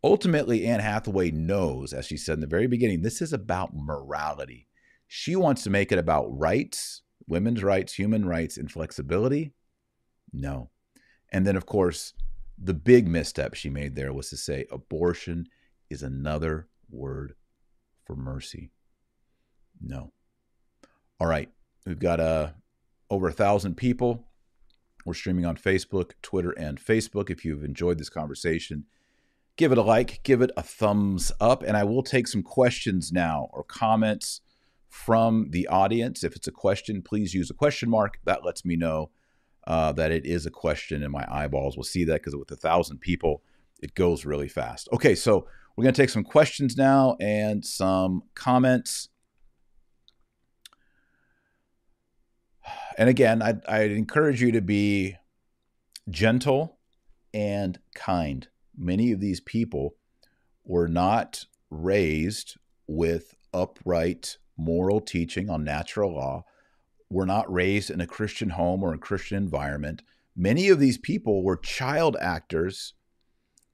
Ultimately, 0.04 0.66
Anne 0.66 0.80
Hathaway 0.80 1.32
knows, 1.32 1.94
as 1.94 2.06
she 2.06 2.18
said 2.18 2.36
in 2.36 2.42
the 2.42 2.48
very 2.48 2.68
beginning, 2.68 3.02
this 3.02 3.22
is 3.22 3.34
about 3.34 3.72
morality. 3.74 4.68
She 5.08 5.36
wants 5.36 5.64
to 5.64 5.70
make 5.70 5.92
it 5.92 6.00
about 6.00 6.28
rights, 6.28 7.02
women's 7.28 7.64
rights, 7.64 7.94
human 7.94 8.26
rights, 8.26 8.58
and 8.58 8.72
flexibility. 8.72 9.54
No. 10.34 10.70
And 11.32 11.46
then, 11.46 11.56
of 11.56 11.66
course, 11.66 12.14
the 12.58 12.74
big 12.74 13.08
misstep 13.08 13.54
she 13.54 13.70
made 13.70 13.96
there 13.96 14.14
was 14.14 14.30
to 14.30 14.38
say 14.38 14.66
abortion 14.72 15.48
is 15.90 16.04
another 16.04 16.68
word 16.90 17.36
for 18.06 18.16
mercy. 18.16 18.72
No. 19.82 20.12
All 21.20 21.28
right. 21.28 21.50
We've 21.86 22.00
got 22.00 22.20
uh, 22.20 22.52
over 23.10 23.28
a 23.28 23.34
thousand 23.34 23.76
people. 23.76 24.26
We're 25.06 25.14
streaming 25.14 25.46
on 25.46 25.56
Facebook, 25.56 26.12
Twitter, 26.22 26.52
and 26.52 26.84
Facebook. 26.84 27.30
If 27.30 27.46
you've 27.46 27.64
enjoyed 27.64 27.98
this 27.98 28.10
conversation, 28.10 28.86
give 29.56 29.72
it 29.72 29.78
a 29.78 29.84
like, 29.84 30.22
give 30.24 30.42
it 30.42 30.52
a 30.58 30.64
thumbs 30.64 31.32
up, 31.40 31.64
and 31.64 31.78
I 31.78 31.86
will 31.86 32.04
take 32.04 32.28
some 32.28 32.44
questions 32.44 33.12
now 33.14 33.48
or 33.54 33.64
comments 33.64 34.42
from 34.90 35.48
the 35.50 35.68
audience. 35.68 36.24
If 36.24 36.36
it's 36.36 36.48
a 36.48 36.52
question, 36.52 37.02
please 37.02 37.34
use 37.34 37.50
a 37.50 37.54
question 37.54 37.90
mark. 37.90 38.20
That 38.26 38.46
lets 38.46 38.66
me 38.66 38.76
know 38.76 39.12
uh, 39.66 39.92
that 39.94 40.12
it 40.12 40.26
is 40.26 40.46
a 40.46 40.52
question, 40.52 41.04
and 41.04 41.12
my 41.12 41.26
eyeballs 41.30 41.76
will 41.76 41.84
see 41.84 42.04
that 42.06 42.22
because 42.22 42.36
with 42.36 42.52
a 42.52 42.56
thousand 42.56 43.00
people, 43.00 43.44
it 43.82 43.94
goes 43.94 44.26
really 44.26 44.48
fast. 44.48 44.88
Okay, 44.94 45.16
so 45.16 45.48
we're 45.76 45.84
going 45.84 45.94
to 45.94 46.02
take 46.02 46.10
some 46.10 46.24
questions 46.24 46.78
now 46.78 47.16
and 47.20 47.64
some 47.66 48.24
comments. 48.34 49.10
And 52.98 53.10
again, 53.10 53.42
I'd, 53.42 53.66
I'd 53.66 53.92
encourage 53.92 54.42
you 54.42 54.52
to 54.54 54.62
be 54.62 55.16
gentle 56.10 56.80
and 57.34 57.80
kind 57.94 58.48
many 58.78 59.12
of 59.12 59.20
these 59.20 59.40
people 59.40 59.96
were 60.64 60.88
not 60.88 61.46
raised 61.70 62.58
with 62.88 63.36
upright 63.54 64.38
moral 64.58 65.00
teaching 65.00 65.50
on 65.50 65.64
natural 65.64 66.14
law, 66.14 66.44
were 67.10 67.26
not 67.26 67.52
raised 67.52 67.90
in 67.90 68.02
a 68.02 68.08
Christian 68.08 68.50
home 68.50 68.84
or 68.84 68.94
a 68.94 68.98
Christian 68.98 69.38
environment. 69.38 70.02
Many 70.36 70.70
of 70.70 70.80
these 70.80 70.98
people 70.98 71.44
were 71.44 71.58
child 71.58 72.18
actors 72.20 72.94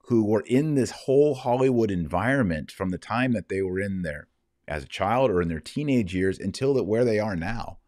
who 0.08 0.26
were 0.26 0.44
in 0.46 0.76
this 0.76 0.92
whole 0.92 1.36
Hollywood 1.36 1.90
environment 1.90 2.72
from 2.72 2.90
the 2.90 2.98
time 2.98 3.32
that 3.34 3.50
they 3.50 3.62
were 3.62 3.80
in 3.80 4.02
there 4.02 4.28
as 4.68 4.84
a 4.84 4.88
child 4.88 5.32
or 5.32 5.42
in 5.42 5.48
their 5.48 5.60
teenage 5.60 6.14
years 6.14 6.40
until 6.40 6.82
where 6.86 7.06
they 7.06 7.20
are 7.20 7.36
now. 7.36 7.80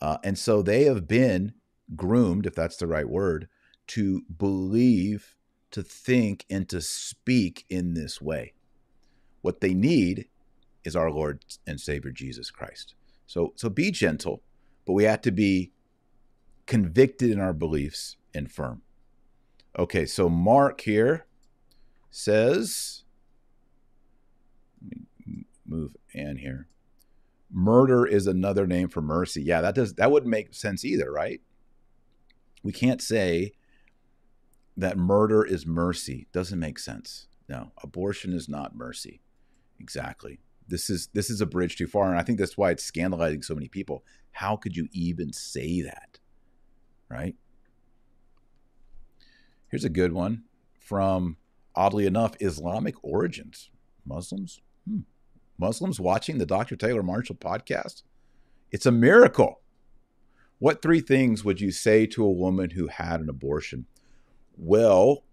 Uh, 0.00 0.18
and 0.22 0.38
so 0.38 0.62
they 0.62 0.84
have 0.84 1.06
been 1.06 1.54
groomed, 1.96 2.46
if 2.46 2.54
that's 2.54 2.76
the 2.76 2.86
right 2.86 3.08
word, 3.08 3.48
to 3.86 4.22
believe 4.36 5.36
to 5.70 5.82
think 5.82 6.44
and 6.48 6.68
to 6.68 6.80
speak 6.80 7.64
in 7.68 7.94
this 7.94 8.20
way. 8.20 8.52
What 9.40 9.60
they 9.60 9.74
need 9.74 10.28
is 10.84 10.94
our 10.94 11.10
Lord 11.10 11.44
and 11.66 11.80
Savior 11.80 12.10
Jesus 12.10 12.50
Christ. 12.50 12.94
So 13.26 13.52
so 13.56 13.68
be 13.68 13.90
gentle, 13.90 14.42
but 14.86 14.92
we 14.92 15.04
have 15.04 15.22
to 15.22 15.32
be 15.32 15.72
convicted 16.66 17.30
in 17.30 17.40
our 17.40 17.52
beliefs 17.52 18.16
and 18.34 18.50
firm. 18.50 18.82
Okay, 19.78 20.06
so 20.06 20.28
Mark 20.28 20.82
here 20.82 21.26
says 22.10 23.04
move 25.66 25.96
Ann 26.14 26.36
here. 26.36 26.68
Murder 27.50 28.04
is 28.06 28.26
another 28.26 28.66
name 28.66 28.88
for 28.88 29.00
mercy. 29.00 29.42
Yeah, 29.42 29.60
that 29.60 29.74
does 29.74 29.94
that 29.94 30.10
wouldn't 30.10 30.30
make 30.30 30.54
sense 30.54 30.84
either, 30.84 31.10
right? 31.10 31.40
We 32.62 32.72
can't 32.72 33.02
say 33.02 33.52
that 34.76 34.96
murder 34.96 35.44
is 35.44 35.66
mercy 35.66 36.26
doesn't 36.32 36.58
make 36.58 36.78
sense. 36.78 37.28
No, 37.48 37.72
abortion 37.82 38.32
is 38.32 38.48
not 38.48 38.74
mercy. 38.74 39.20
Exactly. 39.78 40.40
This 40.68 40.88
is 40.90 41.08
this 41.12 41.30
is 41.30 41.40
a 41.40 41.46
bridge 41.46 41.76
too 41.76 41.86
far, 41.86 42.10
and 42.10 42.18
I 42.18 42.22
think 42.22 42.38
that's 42.38 42.56
why 42.56 42.70
it's 42.70 42.84
scandalizing 42.84 43.42
so 43.42 43.54
many 43.54 43.68
people. 43.68 44.04
How 44.32 44.56
could 44.56 44.76
you 44.76 44.88
even 44.92 45.32
say 45.32 45.82
that? 45.82 46.18
Right? 47.08 47.36
Here's 49.68 49.84
a 49.84 49.90
good 49.90 50.12
one 50.12 50.44
from 50.80 51.36
oddly 51.74 52.06
enough 52.06 52.36
Islamic 52.40 52.94
origins. 53.02 53.70
Muslims? 54.06 54.60
Hmm. 54.88 55.00
Muslims 55.58 56.00
watching 56.00 56.38
the 56.38 56.46
Dr. 56.46 56.76
Taylor 56.76 57.02
Marshall 57.02 57.36
podcast? 57.36 58.02
It's 58.70 58.86
a 58.86 58.92
miracle. 58.92 59.60
What 60.58 60.82
three 60.82 61.00
things 61.00 61.44
would 61.44 61.60
you 61.60 61.70
say 61.70 62.06
to 62.06 62.24
a 62.24 62.30
woman 62.30 62.70
who 62.70 62.86
had 62.88 63.20
an 63.20 63.28
abortion? 63.28 63.86
Well, 64.56 65.24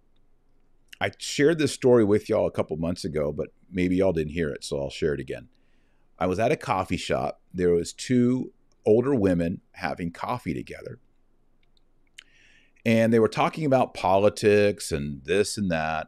I 0.99 1.11
shared 1.17 1.57
this 1.57 1.71
story 1.71 2.03
with 2.03 2.29
y'all 2.29 2.47
a 2.47 2.51
couple 2.51 2.77
months 2.77 3.05
ago, 3.05 3.31
but 3.31 3.49
maybe 3.71 3.97
y'all 3.97 4.13
didn't 4.13 4.34
hear 4.34 4.49
it, 4.49 4.63
so 4.63 4.81
I'll 4.81 4.89
share 4.89 5.13
it 5.13 5.19
again. 5.19 5.47
I 6.19 6.27
was 6.27 6.39
at 6.39 6.51
a 6.51 6.55
coffee 6.55 6.97
shop. 6.97 7.41
There 7.53 7.71
was 7.71 7.93
two 7.93 8.53
older 8.86 9.15
women 9.15 9.62
having 9.71 10.12
coffee 10.12 10.53
together. 10.53 10.99
And 12.86 13.13
they 13.13 13.19
were 13.19 13.27
talking 13.27 13.65
about 13.65 13.93
politics 13.93 14.91
and 14.91 15.23
this 15.23 15.57
and 15.57 15.71
that. 15.71 16.07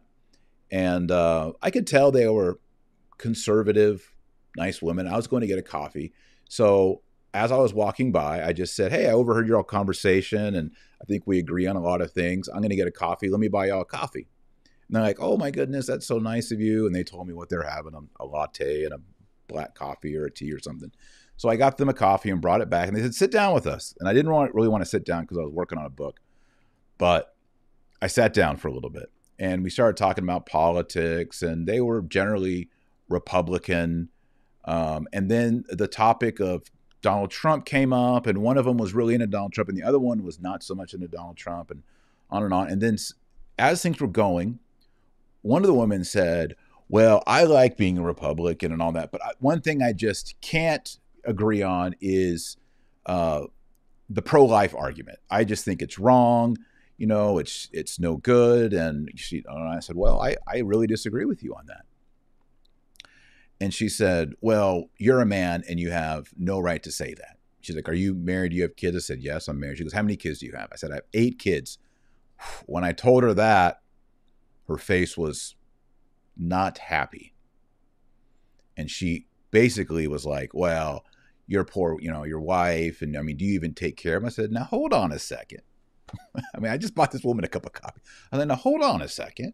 And 0.71 1.12
uh, 1.12 1.54
I 1.62 1.69
could 1.69 1.86
tell 1.86 2.12
they 2.12 2.28
were 2.28 2.60
conservative, 3.17 4.13
nice 4.58 4.82
women. 4.82 5.08
I 5.08 5.15
was 5.15 5.28
going 5.28 5.41
to 5.41 5.47
get 5.47 5.60
a 5.60 5.63
coffee. 5.63 6.13
So 6.49 7.02
as 7.34 7.52
I 7.52 7.58
was 7.58 7.73
walking 7.73 8.12
by, 8.12 8.43
I 8.43 8.54
just 8.54 8.76
said, 8.76 8.91
Hey, 8.91 9.08
I 9.08 9.13
overheard 9.13 9.47
your 9.47 9.63
conversation 9.63 10.56
and 10.56 10.71
I 11.02 11.06
think 11.06 11.23
we 11.26 11.39
agree 11.39 11.67
on 11.67 11.76
a 11.76 11.82
lot 11.82 12.02
of 12.02 12.12
things. 12.12 12.47
I'm 12.47 12.60
going 12.60 12.69
to 12.69 12.76
get 12.76 12.88
a 12.88 12.91
coffee. 12.91 13.30
Let 13.30 13.39
me 13.39 13.47
buy 13.47 13.67
y'all 13.67 13.82
a 13.82 13.86
coffee. 13.86 14.28
And 14.93 15.01
they're 15.01 15.08
like, 15.08 15.19
Oh 15.19 15.38
my 15.38 15.49
goodness, 15.49 15.88
that's 15.88 16.06
so 16.06 16.19
nice 16.19 16.51
of 16.51 16.62
you. 16.62 16.86
And 16.86 16.95
they 16.95 17.03
told 17.03 17.27
me 17.27 17.34
what 17.34 17.49
they're 17.49 17.67
having 17.67 17.95
a, 17.95 18.23
a 18.23 18.25
latte 18.25 18.84
and 18.84 18.93
a 18.93 18.99
black 19.47 19.73
coffee 19.73 20.15
or 20.15 20.25
a 20.25 20.32
tea 20.32 20.53
or 20.53 20.60
something. 20.60 20.91
So 21.36 21.49
I 21.49 21.56
got 21.56 21.77
them 21.77 21.89
a 21.89 21.95
coffee 21.95 22.29
and 22.29 22.39
brought 22.39 22.62
it 22.62 22.69
back. 22.69 22.88
And 22.88 22.95
they 22.95 23.01
said, 23.01 23.15
Sit 23.15 23.32
down 23.32 23.56
with 23.56 23.65
us. 23.65 23.95
And 23.99 24.08
I 24.08 24.13
didn't 24.13 24.32
want, 24.32 24.53
really 24.53 24.67
want 24.67 24.84
to 24.84 24.89
sit 24.89 25.03
down 25.03 25.23
because 25.23 25.39
I 25.39 25.41
was 25.41 25.51
working 25.51 25.79
on 25.79 25.86
a 25.86 25.89
book. 25.89 26.19
But 26.99 27.36
I 28.03 28.08
sat 28.08 28.36
down 28.36 28.58
for 28.58 28.67
a 28.67 28.71
little 28.71 28.91
bit 28.91 29.12
and 29.39 29.63
we 29.63 29.71
started 29.71 29.97
talking 29.97 30.23
about 30.23 30.45
politics. 30.45 31.41
And 31.41 31.67
they 31.67 31.82
were 31.82 32.03
generally 32.03 32.69
Republican. 33.10 34.10
Um, 34.65 35.08
and 35.12 35.29
then 35.32 35.65
the 35.69 35.88
topic 35.88 36.39
of 36.39 36.69
Donald 37.01 37.32
Trump 37.32 37.65
came 37.65 37.91
up, 37.91 38.27
and 38.27 38.38
one 38.38 38.58
of 38.58 38.63
them 38.63 38.77
was 38.77 38.93
really 38.93 39.13
into 39.13 39.27
Donald 39.27 39.51
Trump, 39.51 39.67
and 39.67 39.77
the 39.77 39.84
other 39.84 39.99
one 39.99 40.23
was 40.23 40.39
not 40.39 40.63
so 40.63 40.73
much 40.73 40.93
into 40.93 41.10
Donald 41.10 41.36
Trump, 41.36 41.69
and 41.69 41.84
on 42.29 42.43
and 42.43 42.53
on. 42.53 42.69
And 42.69 42.82
then 42.82 42.97
as 43.60 43.82
things 43.82 43.99
were 43.99 44.08
going, 44.08 44.60
one 45.43 45.62
of 45.62 45.67
the 45.67 45.73
women 45.73 46.03
said, 46.03 46.56
Well, 46.89 47.21
I 47.27 47.43
like 47.43 47.77
being 47.77 47.99
a 47.99 48.03
Republican 48.03 48.71
and 48.71 48.82
all 48.82 48.91
that, 48.93 49.12
but 49.12 49.21
one 49.39 49.62
thing 49.62 49.84
I 49.84 49.93
just 49.93 50.36
can't 50.41 50.97
agree 51.23 51.62
on 51.62 51.95
is 52.01 52.58
uh, 53.06 53.43
the 54.10 54.21
pro 54.21 54.45
life 54.45 54.73
argument. 54.75 55.19
I 55.29 55.43
just 55.43 55.63
think 55.63 55.82
it's 55.82 55.99
wrong. 55.99 56.58
You 56.97 57.08
know, 57.08 57.38
it's 57.38 57.69
it's 57.71 57.99
no 57.99 58.17
good. 58.17 58.73
And 58.73 59.12
she, 59.15 59.43
and 59.47 59.69
I 59.69 59.79
said, 59.79 59.95
Well, 59.95 60.19
I, 60.21 60.36
I 60.47 60.60
really 60.60 60.88
disagree 60.88 61.25
with 61.25 61.43
you 61.43 61.53
on 61.53 61.65
that. 61.67 61.86
And 63.60 63.73
she 63.73 63.89
said, 63.89 64.34
Well, 64.41 64.89
you're 64.97 65.21
a 65.21 65.25
man 65.25 65.63
and 65.69 65.79
you 65.79 65.91
have 65.91 66.29
no 66.38 66.60
right 66.60 66.82
to 66.84 66.91
say 66.91 67.13
that. 67.13 67.38
She's 67.62 67.75
like, 67.75 67.89
Are 67.89 67.93
you 67.93 68.13
married? 68.13 68.49
Do 68.49 68.58
you 68.58 68.63
have 68.63 68.75
kids? 68.75 68.95
I 68.95 68.99
said, 68.99 69.19
Yes, 69.19 69.47
I'm 69.47 69.60
married. 69.60 69.77
She 69.77 69.84
goes, 69.84 69.93
How 69.93 70.01
many 70.01 70.15
kids 70.15 70.39
do 70.39 70.45
you 70.45 70.53
have? 70.53 70.69
I 70.71 70.75
said, 70.75 70.91
I 70.91 70.95
have 70.95 71.06
eight 71.13 71.39
kids. 71.39 71.77
When 72.65 72.84
I 72.84 72.91
told 72.91 73.23
her 73.23 73.34
that, 73.36 73.83
her 74.67 74.78
face 74.78 75.17
was 75.17 75.56
not 76.38 76.78
happy. 76.78 77.34
And 78.76 78.89
she 78.89 79.28
basically 79.52 80.08
was 80.08 80.26
like, 80.26 80.54
Well, 80.54 81.06
your 81.47 81.63
poor, 81.63 81.99
you 81.99 82.12
know, 82.12 82.23
your 82.23 82.39
wife. 82.39 83.02
And 83.02 83.15
I 83.17 83.21
mean, 83.21 83.38
do 83.38 83.45
you 83.45 83.54
even 83.54 83.73
take 83.73 83.97
care 83.97 84.17
of 84.17 84.23
him? 84.23 84.28
I 84.28 84.30
said, 84.30 84.52
Now 84.52 84.63
hold 84.63 84.93
on 84.93 85.12
a 85.12 85.19
second. 85.19 85.62
I 86.56 86.60
mean, 86.60 86.71
I 86.71 86.78
just 86.78 86.95
bought 86.95 87.12
this 87.12 87.23
woman 87.23 87.45
a 87.45 87.47
cup 87.47 87.65
of 87.65 87.73
coffee. 87.73 88.02
And 88.32 88.39
then, 88.39 88.47
Now 88.47 88.56
hold 88.56 88.82
on 88.82 89.02
a 89.02 89.08
second. 89.08 89.54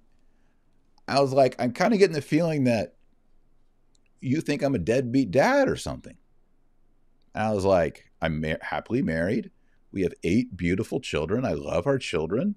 I 1.07 1.19
was 1.21 1.33
like, 1.33 1.55
I'm 1.59 1.73
kind 1.73 1.93
of 1.93 1.99
getting 1.99 2.15
the 2.15 2.21
feeling 2.21 2.65
that 2.65 2.95
you 4.21 4.41
think 4.41 4.61
I'm 4.61 4.75
a 4.75 4.79
deadbeat 4.79 5.31
dad 5.31 5.67
or 5.67 5.75
something. 5.75 6.15
And 7.33 7.43
I 7.47 7.51
was 7.53 7.65
like, 7.65 8.05
I'm 8.21 8.41
mar- 8.41 8.59
happily 8.61 9.01
married. 9.01 9.51
We 9.91 10.03
have 10.03 10.13
eight 10.23 10.55
beautiful 10.55 10.99
children. 10.99 11.45
I 11.45 11.53
love 11.53 11.87
our 11.87 11.97
children. 11.97 12.55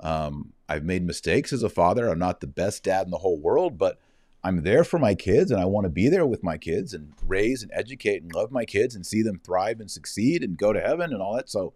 Um, 0.00 0.52
I've 0.68 0.84
made 0.84 1.04
mistakes 1.04 1.52
as 1.52 1.62
a 1.62 1.68
father. 1.68 2.08
I'm 2.08 2.18
not 2.18 2.40
the 2.40 2.46
best 2.46 2.84
dad 2.84 3.06
in 3.06 3.10
the 3.10 3.18
whole 3.18 3.38
world, 3.38 3.78
but 3.78 3.98
I'm 4.44 4.62
there 4.62 4.84
for 4.84 4.98
my 4.98 5.14
kids 5.14 5.50
and 5.50 5.60
I 5.60 5.64
want 5.64 5.86
to 5.86 5.90
be 5.90 6.08
there 6.08 6.26
with 6.26 6.44
my 6.44 6.56
kids 6.56 6.94
and 6.94 7.12
raise 7.26 7.62
and 7.62 7.72
educate 7.74 8.22
and 8.22 8.32
love 8.32 8.52
my 8.52 8.64
kids 8.64 8.94
and 8.94 9.04
see 9.04 9.22
them 9.22 9.40
thrive 9.42 9.80
and 9.80 9.90
succeed 9.90 10.44
and 10.44 10.56
go 10.56 10.72
to 10.72 10.80
heaven 10.80 11.12
and 11.12 11.20
all 11.20 11.34
that. 11.34 11.48
So, 11.48 11.72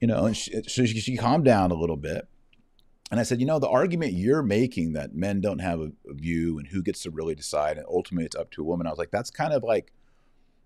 you 0.00 0.06
know, 0.06 0.26
and 0.26 0.36
she, 0.36 0.52
so 0.66 0.84
she, 0.84 1.00
she 1.00 1.16
calmed 1.16 1.44
down 1.44 1.70
a 1.70 1.74
little 1.74 1.96
bit. 1.96 2.28
And 3.10 3.18
I 3.18 3.22
said, 3.24 3.40
you 3.40 3.46
know, 3.46 3.58
the 3.58 3.68
argument 3.68 4.12
you're 4.12 4.42
making 4.42 4.92
that 4.92 5.14
men 5.14 5.40
don't 5.40 5.60
have 5.60 5.80
a, 5.80 5.90
a, 6.08 6.14
view 6.14 6.58
and 6.58 6.68
who 6.68 6.82
gets 6.82 7.02
to 7.02 7.10
really 7.10 7.34
decide, 7.34 7.76
and 7.76 7.86
ultimately 7.88 8.26
it's 8.26 8.36
up 8.36 8.50
to 8.52 8.62
a 8.62 8.64
woman. 8.64 8.86
I 8.86 8.90
was 8.90 9.00
like, 9.00 9.10
that's 9.10 9.30
kind 9.30 9.52
of 9.52 9.64
like 9.64 9.92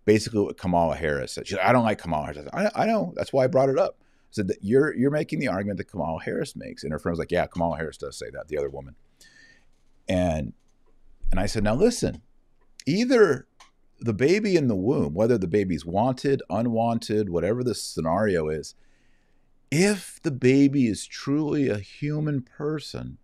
basically 0.04 0.40
what 0.40 0.58
Kamala 0.58 0.96
Harris 0.96 1.32
said. 1.32 1.46
She 1.46 1.54
said, 1.54 1.64
I 1.64 1.72
don't 1.72 1.84
like 1.84 1.98
Kamala 1.98 2.26
Harris. 2.26 2.46
I, 2.52 2.66
I, 2.66 2.70
I 2.82 2.86
know. 2.86 3.14
That's 3.16 3.32
why 3.32 3.44
I 3.44 3.46
brought 3.46 3.70
it 3.70 3.78
up. 3.78 3.98
Said 4.34 4.48
that 4.48 4.58
you're 4.62 4.92
you're 4.96 5.12
making 5.12 5.38
the 5.38 5.46
argument 5.46 5.78
that 5.78 5.84
Kamala 5.84 6.20
Harris 6.20 6.56
makes, 6.56 6.82
and 6.82 6.92
her 6.92 6.98
friend 6.98 7.12
was 7.12 7.20
like, 7.20 7.30
yeah, 7.30 7.46
Kamala 7.46 7.76
Harris 7.76 7.96
does 7.96 8.16
say 8.16 8.30
that. 8.32 8.48
The 8.48 8.58
other 8.58 8.68
woman, 8.68 8.96
and 10.08 10.54
and 11.30 11.38
I 11.38 11.46
said, 11.46 11.62
now 11.62 11.76
listen, 11.76 12.20
either 12.84 13.46
the 14.00 14.12
baby 14.12 14.56
in 14.56 14.66
the 14.66 14.74
womb, 14.74 15.14
whether 15.14 15.38
the 15.38 15.46
baby's 15.46 15.86
wanted, 15.86 16.42
unwanted, 16.50 17.28
whatever 17.28 17.62
the 17.62 17.76
scenario 17.76 18.48
is, 18.48 18.74
if 19.70 20.20
the 20.22 20.32
baby 20.32 20.88
is 20.88 21.06
truly 21.06 21.68
a 21.68 21.78
human 21.78 22.42
person, 22.42 23.18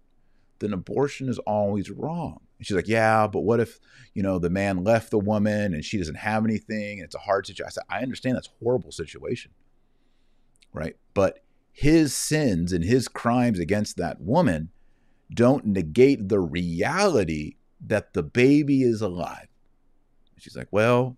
then 0.60 0.72
abortion 0.72 1.28
is 1.28 1.40
always 1.40 1.90
wrong. 1.90 2.38
And 2.58 2.66
she's 2.66 2.76
like, 2.76 2.86
yeah, 2.86 3.26
but 3.26 3.40
what 3.40 3.58
if, 3.58 3.80
you 4.14 4.22
know, 4.22 4.38
the 4.38 4.48
man 4.48 4.84
left 4.84 5.10
the 5.10 5.18
woman 5.18 5.74
and 5.74 5.84
she 5.84 5.98
doesn't 5.98 6.18
have 6.18 6.44
anything 6.44 6.98
and 6.98 7.04
it's 7.04 7.16
a 7.16 7.18
hard 7.18 7.46
situation? 7.46 7.66
I 7.66 7.70
said, 7.70 7.84
I 7.90 8.02
understand 8.02 8.36
that's 8.36 8.46
a 8.46 8.64
horrible 8.64 8.92
situation. 8.92 9.50
Right. 10.72 10.96
But 11.14 11.40
his 11.72 12.14
sins 12.14 12.72
and 12.72 12.84
his 12.84 13.08
crimes 13.08 13.58
against 13.58 13.96
that 13.96 14.20
woman 14.20 14.70
don't 15.32 15.66
negate 15.66 16.28
the 16.28 16.40
reality 16.40 17.56
that 17.86 18.12
the 18.12 18.22
baby 18.22 18.82
is 18.82 19.00
alive. 19.00 19.48
She's 20.38 20.56
like, 20.56 20.68
well, 20.70 21.16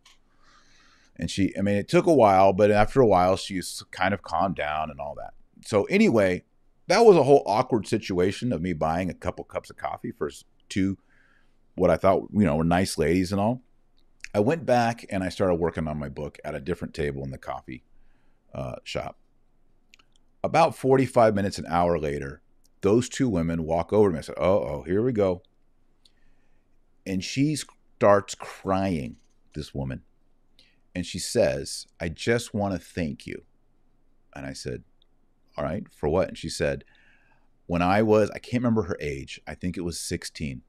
and 1.17 1.31
she, 1.31 1.57
I 1.57 1.63
mean, 1.63 1.77
it 1.77 1.89
took 1.89 2.07
a 2.07 2.15
while, 2.15 2.53
but 2.53 2.71
after 2.71 3.01
a 3.01 3.07
while, 3.07 3.37
she's 3.37 3.83
kind 3.91 4.13
of 4.13 4.23
calmed 4.23 4.57
down 4.57 4.91
and 4.91 5.01
all 5.01 5.15
that. 5.17 5.35
So, 5.65 5.85
anyway, 5.85 6.45
that 6.89 7.05
was 7.05 7.17
a 7.17 7.23
whole 7.23 7.43
awkward 7.47 7.87
situation 7.87 8.53
of 8.53 8.61
me 8.61 8.73
buying 8.73 9.11
a 9.11 9.15
couple 9.15 9.45
cups 9.45 9.71
of 9.71 9.77
coffee 9.77 10.11
for 10.11 10.31
two, 10.69 10.99
what 11.75 11.91
I 11.91 11.97
thought, 11.97 12.29
you 12.33 12.45
know, 12.45 12.57
were 12.57 12.65
nice 12.65 12.99
ladies 12.99 13.33
and 13.33 13.41
all. 13.41 13.63
I 14.35 14.41
went 14.41 14.67
back 14.67 15.05
and 15.11 15.23
I 15.23 15.29
started 15.29 15.57
working 15.57 15.87
on 15.87 15.99
my 15.99 16.09
book 16.09 16.39
at 16.45 16.55
a 16.55 16.61
different 16.61 16.95
table 16.95 17.23
in 17.23 17.31
the 17.31 17.39
coffee 17.39 17.85
uh, 18.55 18.77
shop. 18.83 19.17
About 20.45 20.77
45 20.77 21.35
minutes, 21.35 21.59
an 21.59 21.67
hour 21.69 21.99
later, 21.99 22.43
those 22.81 23.09
two 23.09 23.29
women 23.29 23.65
walk 23.65 23.93
over 23.93 24.09
to 24.09 24.13
me. 24.13 24.19
I 24.19 24.23
said, 24.23 24.35
Oh, 24.39 24.59
oh, 24.59 24.83
here 24.83 25.03
we 25.03 25.13
go. 25.13 25.43
And 27.07 27.23
she 27.23 27.57
starts 27.57 28.35
crying, 28.35 29.17
this 29.55 29.73
woman. 29.73 30.03
And 30.95 31.07
she 31.07 31.19
says, 31.19 31.87
I 32.01 32.09
just 32.09 32.55
want 32.55 32.75
to 32.75 32.81
thank 32.81 33.27
you. 33.27 33.45
And 34.35 34.45
I 34.45 34.53
said, 34.53 34.83
All 35.57 35.65
right, 35.65 35.85
for 35.95 36.09
what? 36.09 36.29
And 36.29 36.37
she 36.37 36.49
said, 36.49 36.85
When 37.67 37.83
I 37.83 38.03
was, 38.03 38.31
I 38.31 38.39
can't 38.39 38.63
remember 38.63 38.83
her 38.83 38.97
age, 39.01 39.41
I 39.47 39.55
think 39.55 39.77
it 39.77 39.85
was 39.85 40.01
16. 40.01 40.63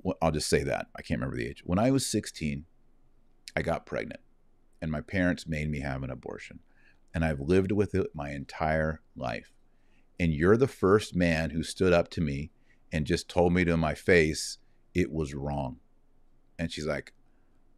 Well, 0.00 0.16
I'll 0.22 0.30
just 0.30 0.48
say 0.48 0.62
that. 0.62 0.86
I 0.96 1.02
can't 1.02 1.18
remember 1.18 1.36
the 1.36 1.48
age. 1.48 1.62
When 1.64 1.78
I 1.78 1.90
was 1.90 2.06
16, 2.06 2.66
I 3.56 3.62
got 3.62 3.86
pregnant, 3.86 4.20
and 4.80 4.92
my 4.92 5.00
parents 5.00 5.46
made 5.46 5.70
me 5.70 5.80
have 5.80 6.02
an 6.02 6.10
abortion. 6.10 6.60
And 7.14 7.24
I've 7.24 7.40
lived 7.40 7.72
with 7.72 7.94
it 7.94 8.08
my 8.14 8.30
entire 8.30 9.00
life. 9.16 9.52
And 10.18 10.32
you're 10.32 10.56
the 10.56 10.66
first 10.66 11.14
man 11.14 11.50
who 11.50 11.62
stood 11.62 11.92
up 11.92 12.08
to 12.10 12.20
me 12.20 12.50
and 12.92 13.06
just 13.06 13.28
told 13.28 13.52
me 13.52 13.64
to 13.64 13.76
my 13.76 13.94
face 13.94 14.58
it 14.94 15.12
was 15.12 15.34
wrong. 15.34 15.78
And 16.58 16.70
she's 16.70 16.86
like, 16.86 17.12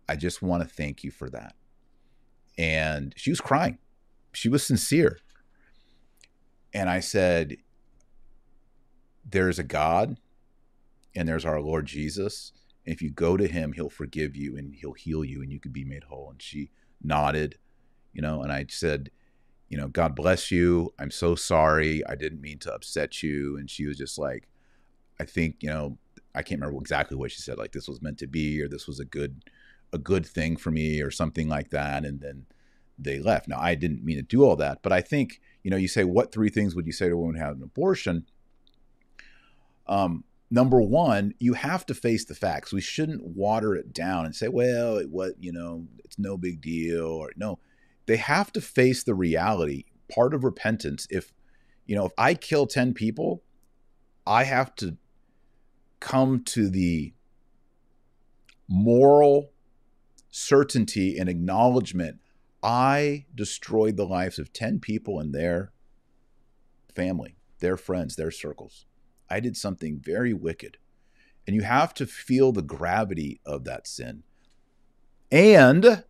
I 0.09 0.17
just 0.17 0.43
want 0.43 0.63
to 0.63 0.69
thank 0.69 1.03
you 1.03 1.11
for 1.11 1.31
that. 1.31 1.55
And 2.59 3.13
she 3.17 3.31
was 3.31 3.41
crying. 3.41 3.79
She 4.33 4.49
was 4.49 4.65
sincere. 4.65 5.19
And 6.73 6.91
I 6.91 7.01
said, 7.01 7.57
There's 9.25 9.59
a 9.59 9.65
God 9.65 10.19
and 11.15 11.29
there's 11.29 11.45
our 11.45 11.61
Lord 11.61 11.87
Jesus. 11.87 12.53
And 12.85 12.95
if 12.95 13.03
you 13.03 13.11
go 13.11 13.37
to 13.37 13.49
him, 13.49 13.73
he'll 13.73 13.91
forgive 13.91 14.37
you 14.37 14.57
and 14.57 14.75
he'll 14.75 14.93
heal 14.93 15.25
you 15.25 15.43
and 15.43 15.51
you 15.51 15.59
can 15.59 15.73
be 15.73 15.85
made 15.85 16.05
whole. 16.05 16.31
And 16.31 16.41
she 16.41 16.71
nodded, 17.03 17.59
you 18.13 18.23
know, 18.23 18.43
and 18.43 18.53
I 18.53 18.67
said, 18.69 19.11
you 19.69 19.77
know, 19.77 19.89
God 19.89 20.15
bless 20.15 20.51
you. 20.51 20.93
I'm 20.99 21.11
so 21.11 21.35
sorry. 21.35 22.07
I 22.07 22.15
didn't 22.15 22.41
mean 22.41 22.59
to 22.61 22.73
upset 22.73 23.23
you. 23.23 23.57
And 23.59 23.69
she 23.69 23.87
was 23.87 23.99
just 23.99 24.19
like, 24.19 24.49
I 25.19 25.25
think, 25.25 25.57
you 25.61 25.71
know, 25.71 25.99
I 26.35 26.43
can't 26.43 26.61
remember 26.61 26.81
exactly 26.81 27.17
what 27.17 27.33
she 27.33 27.41
said, 27.41 27.59
like 27.59 27.73
this 27.73 27.89
was 27.89 28.03
meant 28.03 28.19
to 28.19 28.27
be, 28.27 28.61
or 28.63 28.69
this 28.69 28.87
was 28.87 29.01
a 29.01 29.05
good, 29.05 29.45
a 29.93 29.99
good 29.99 30.27
thing 30.27 30.57
for 30.57 30.71
me, 30.71 31.01
or 31.01 31.11
something 31.11 31.49
like 31.49 31.71
that. 31.71 32.05
And 32.05 32.21
then 32.21 32.47
they 32.99 33.19
left. 33.19 33.49
Now, 33.49 33.59
I 33.59 33.75
didn't 33.75 34.05
mean 34.05 34.17
to 34.17 34.23
do 34.23 34.45
all 34.45 34.57
that, 34.57 34.83
but 34.83 34.93
I 34.93 35.01
think, 35.01 35.41
you 35.63 35.71
know, 35.71 35.77
you 35.77 35.89
say, 35.89 36.05
what 36.05 36.33
three 36.33 36.51
things 36.51 36.75
would 36.75 36.87
you 36.87 36.93
say 36.93 37.09
to 37.09 37.15
a 37.15 37.17
woman 37.17 37.37
who 37.37 37.43
had 37.43 37.57
an 37.57 37.63
abortion? 37.63 38.27
Um, 39.87 40.25
number 40.51 40.81
one, 40.81 41.35
you 41.39 41.55
have 41.55 41.87
to 41.87 41.95
face 41.95 42.25
the 42.25 42.35
facts. 42.35 42.73
We 42.73 42.81
shouldn't 42.81 43.25
water 43.25 43.75
it 43.75 43.93
down 43.93 44.27
and 44.27 44.35
say, 44.35 44.49
well, 44.49 45.03
what, 45.05 45.33
you 45.41 45.53
know, 45.53 45.87
it's 46.05 46.19
no 46.19 46.37
big 46.37 46.61
deal, 46.61 47.07
or 47.07 47.33
no 47.37 47.59
they 48.07 48.17
have 48.17 48.53
to 48.53 48.61
face 48.61 49.03
the 49.03 49.15
reality. 49.15 49.85
Part 50.13 50.35
of 50.35 50.45
repentance, 50.45 51.07
if 51.11 51.33
you 51.85 51.95
know, 51.97 52.07
if 52.07 52.13
I 52.19 52.35
kill 52.35 52.67
10 52.67 52.95
people, 52.95 53.43
I 54.27 54.45
have 54.45 54.75
to 54.77 54.97
come 56.01 56.43
to 56.45 56.69
the 56.69 57.13
moral 58.69 59.53
certainty 60.31 61.19
and 61.19 61.29
acknowledgement 61.29 62.21
I 62.63 63.27
destroyed 63.35 63.97
the 63.97 64.07
lives 64.07 64.39
of 64.39 64.53
10 64.53 64.81
people 64.81 65.21
and 65.21 65.33
their 65.33 65.73
family, 66.95 67.37
their 67.61 67.77
friends, 67.77 68.17
their 68.17 68.31
circles. 68.31 68.87
I 69.31 69.41
did 69.41 69.57
something 69.57 70.01
very 70.03 70.33
wicked. 70.33 70.79
And 71.47 71.55
you 71.55 71.63
have 71.63 71.95
to 71.95 72.07
feel 72.07 72.51
the 72.51 72.63
gravity 72.63 73.41
of 73.47 73.65
that 73.65 73.87
sin. 73.87 74.25
And 75.31 76.05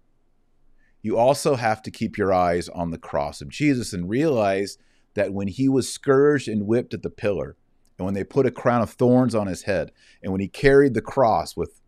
you 1.07 1.17
also 1.17 1.55
have 1.55 1.83
to 1.83 1.91
keep 1.93 2.19
your 2.19 2.35
eyes 2.35 2.69
on 2.69 2.91
the 2.91 2.99
cross 2.99 3.41
of 3.41 3.49
Jesus 3.49 3.93
and 3.93 4.11
realize 4.11 4.77
that 5.15 5.33
when 5.33 5.47
he 5.47 5.69
was 5.69 5.89
scourged 5.89 6.49
and 6.49 6.67
whipped 6.67 6.93
at 6.93 7.05
the 7.05 7.11
pillar, 7.11 7.57
and 7.97 8.05
when 8.05 8.15
they 8.15 8.25
put 8.25 8.45
a 8.45 8.51
crown 8.51 8.83
of 8.83 8.91
thorns 8.91 9.33
on 9.33 9.47
his 9.47 9.63
head, 9.63 9.93
and 10.21 10.33
when 10.33 10.41
he 10.41 10.49
carried 10.49 10.95
the 10.95 11.01
cross 11.01 11.57
with 11.57 11.81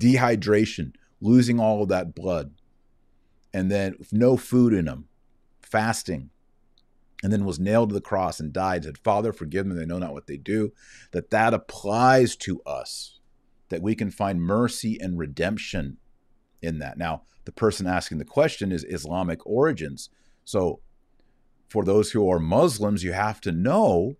dehydration, 0.00 0.92
losing 1.20 1.60
all 1.60 1.84
of 1.84 1.88
that 1.88 2.16
blood, 2.16 2.52
and 3.54 3.70
then 3.70 3.94
no 4.10 4.36
food 4.36 4.74
in 4.74 4.88
him, 4.88 5.06
fasting, 5.62 6.30
and 7.22 7.32
then 7.32 7.44
was 7.44 7.60
nailed 7.60 7.90
to 7.90 7.94
the 7.94 8.00
cross 8.00 8.40
and 8.40 8.52
died, 8.52 8.82
said, 8.82 8.98
Father, 8.98 9.32
forgive 9.32 9.68
them, 9.68 9.76
they 9.76 9.86
know 9.86 10.00
not 10.00 10.12
what 10.12 10.26
they 10.26 10.36
do, 10.36 10.72
that 11.12 11.30
that 11.30 11.54
applies 11.54 12.34
to 12.34 12.60
us, 12.62 13.20
that 13.68 13.82
we 13.82 13.94
can 13.94 14.10
find 14.10 14.42
mercy 14.42 14.98
and 15.00 15.16
redemption 15.16 15.98
in 16.62 16.78
that. 16.78 16.98
Now, 16.98 17.22
the 17.44 17.52
person 17.52 17.86
asking 17.86 18.18
the 18.18 18.24
question 18.24 18.72
is 18.72 18.84
Islamic 18.84 19.44
origins. 19.46 20.10
So, 20.44 20.80
for 21.68 21.84
those 21.84 22.12
who 22.12 22.28
are 22.30 22.38
Muslims, 22.38 23.04
you 23.04 23.12
have 23.12 23.40
to 23.42 23.52
know 23.52 24.16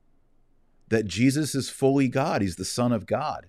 that 0.89 1.07
Jesus 1.07 1.55
is 1.55 1.71
fully 1.71 2.09
God. 2.09 2.43
He's 2.43 2.57
the 2.57 2.65
Son 2.65 2.93
of 2.93 3.07
God. 3.07 3.47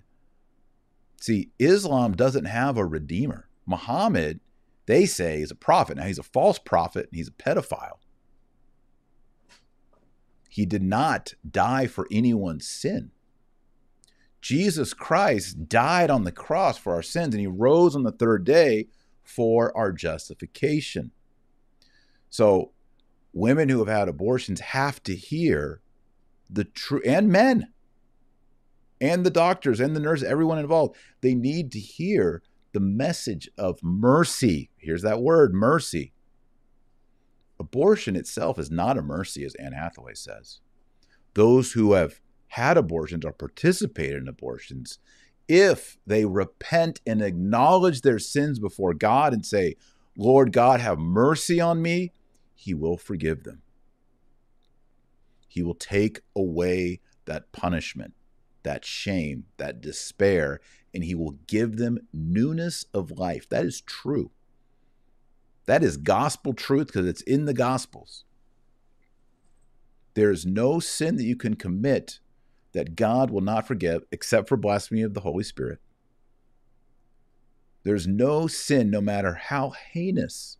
See, 1.20 1.50
Islam 1.58 2.12
doesn't 2.12 2.46
have 2.46 2.76
a 2.76 2.86
redeemer. 2.86 3.48
Muhammad, 3.66 4.40
they 4.86 5.06
say, 5.06 5.42
is 5.42 5.50
a 5.50 5.54
prophet. 5.54 5.98
Now, 5.98 6.04
he's 6.04 6.18
a 6.18 6.22
false 6.22 6.58
prophet 6.58 7.08
and 7.10 7.16
he's 7.16 7.28
a 7.28 7.32
pedophile. 7.32 7.98
He 10.48 10.66
did 10.66 10.82
not 10.82 11.34
die 11.48 11.86
for 11.86 12.08
anyone's 12.10 12.66
sin. 12.66 13.12
Jesus 14.40 14.94
Christ 14.94 15.68
died 15.68 16.10
on 16.10 16.24
the 16.24 16.32
cross 16.32 16.78
for 16.78 16.94
our 16.94 17.02
sins 17.02 17.34
and 17.34 17.40
he 17.40 17.46
rose 17.46 17.94
on 17.94 18.02
the 18.02 18.12
third 18.12 18.44
day 18.44 18.88
for 19.22 19.76
our 19.76 19.92
justification. 19.92 21.10
So, 22.30 22.72
women 23.32 23.68
who 23.68 23.78
have 23.78 23.88
had 23.88 24.08
abortions 24.08 24.60
have 24.60 25.02
to 25.04 25.14
hear 25.14 25.80
the 26.48 26.64
true, 26.64 27.02
and 27.04 27.28
men, 27.28 27.68
and 29.00 29.24
the 29.24 29.30
doctors 29.30 29.80
and 29.80 29.94
the 29.94 30.00
nurses, 30.00 30.28
everyone 30.28 30.58
involved, 30.58 30.96
they 31.20 31.34
need 31.34 31.72
to 31.72 31.78
hear 31.78 32.42
the 32.72 32.80
message 32.80 33.48
of 33.58 33.82
mercy. 33.82 34.70
Here's 34.76 35.02
that 35.02 35.20
word 35.20 35.54
mercy. 35.54 36.12
Abortion 37.58 38.16
itself 38.16 38.58
is 38.58 38.70
not 38.70 38.98
a 38.98 39.02
mercy, 39.02 39.44
as 39.44 39.54
Anne 39.56 39.72
Hathaway 39.72 40.14
says. 40.14 40.60
Those 41.34 41.72
who 41.72 41.92
have 41.92 42.20
had 42.50 42.76
abortions 42.76 43.24
or 43.24 43.32
participated 43.32 44.16
in 44.16 44.28
abortions, 44.28 44.98
if 45.48 45.98
they 46.06 46.24
repent 46.24 47.00
and 47.06 47.22
acknowledge 47.22 48.00
their 48.02 48.18
sins 48.18 48.58
before 48.58 48.92
God 48.92 49.32
and 49.32 49.46
say, 49.46 49.76
Lord 50.16 50.52
God, 50.52 50.80
have 50.80 50.98
mercy 50.98 51.60
on 51.60 51.80
me, 51.80 52.12
He 52.54 52.74
will 52.74 52.96
forgive 52.96 53.44
them. 53.44 53.62
He 55.46 55.62
will 55.62 55.74
take 55.74 56.20
away 56.34 57.00
that 57.24 57.52
punishment, 57.52 58.14
that 58.64 58.84
shame, 58.84 59.44
that 59.56 59.80
despair, 59.80 60.60
and 60.92 61.04
He 61.04 61.14
will 61.14 61.38
give 61.46 61.76
them 61.76 61.98
newness 62.12 62.84
of 62.92 63.12
life. 63.12 63.48
That 63.48 63.64
is 63.64 63.80
true. 63.80 64.32
That 65.66 65.84
is 65.84 65.96
gospel 65.96 66.52
truth 66.52 66.88
because 66.88 67.06
it's 67.06 67.22
in 67.22 67.44
the 67.44 67.54
Gospels. 67.54 68.24
There 70.14 70.32
is 70.32 70.44
no 70.44 70.80
sin 70.80 71.14
that 71.16 71.24
you 71.24 71.36
can 71.36 71.54
commit 71.54 72.18
that 72.72 72.96
God 72.96 73.30
will 73.30 73.40
not 73.40 73.66
forgive 73.66 74.04
except 74.12 74.48
for 74.48 74.56
blasphemy 74.56 75.02
of 75.02 75.14
the 75.14 75.20
Holy 75.20 75.44
Spirit. 75.44 75.78
There's 77.82 78.06
no 78.06 78.46
sin, 78.46 78.90
no 78.90 79.00
matter 79.00 79.34
how 79.34 79.70
heinous 79.70 80.58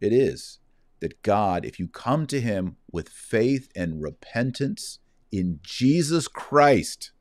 it 0.00 0.12
is, 0.12 0.58
that 1.00 1.22
God, 1.22 1.64
if 1.64 1.78
you 1.78 1.88
come 1.88 2.26
to 2.28 2.40
Him 2.40 2.76
with 2.90 3.08
faith 3.08 3.68
and 3.76 4.02
repentance 4.02 4.98
in 5.30 5.60
Jesus 5.62 6.26
Christ, 6.28 7.12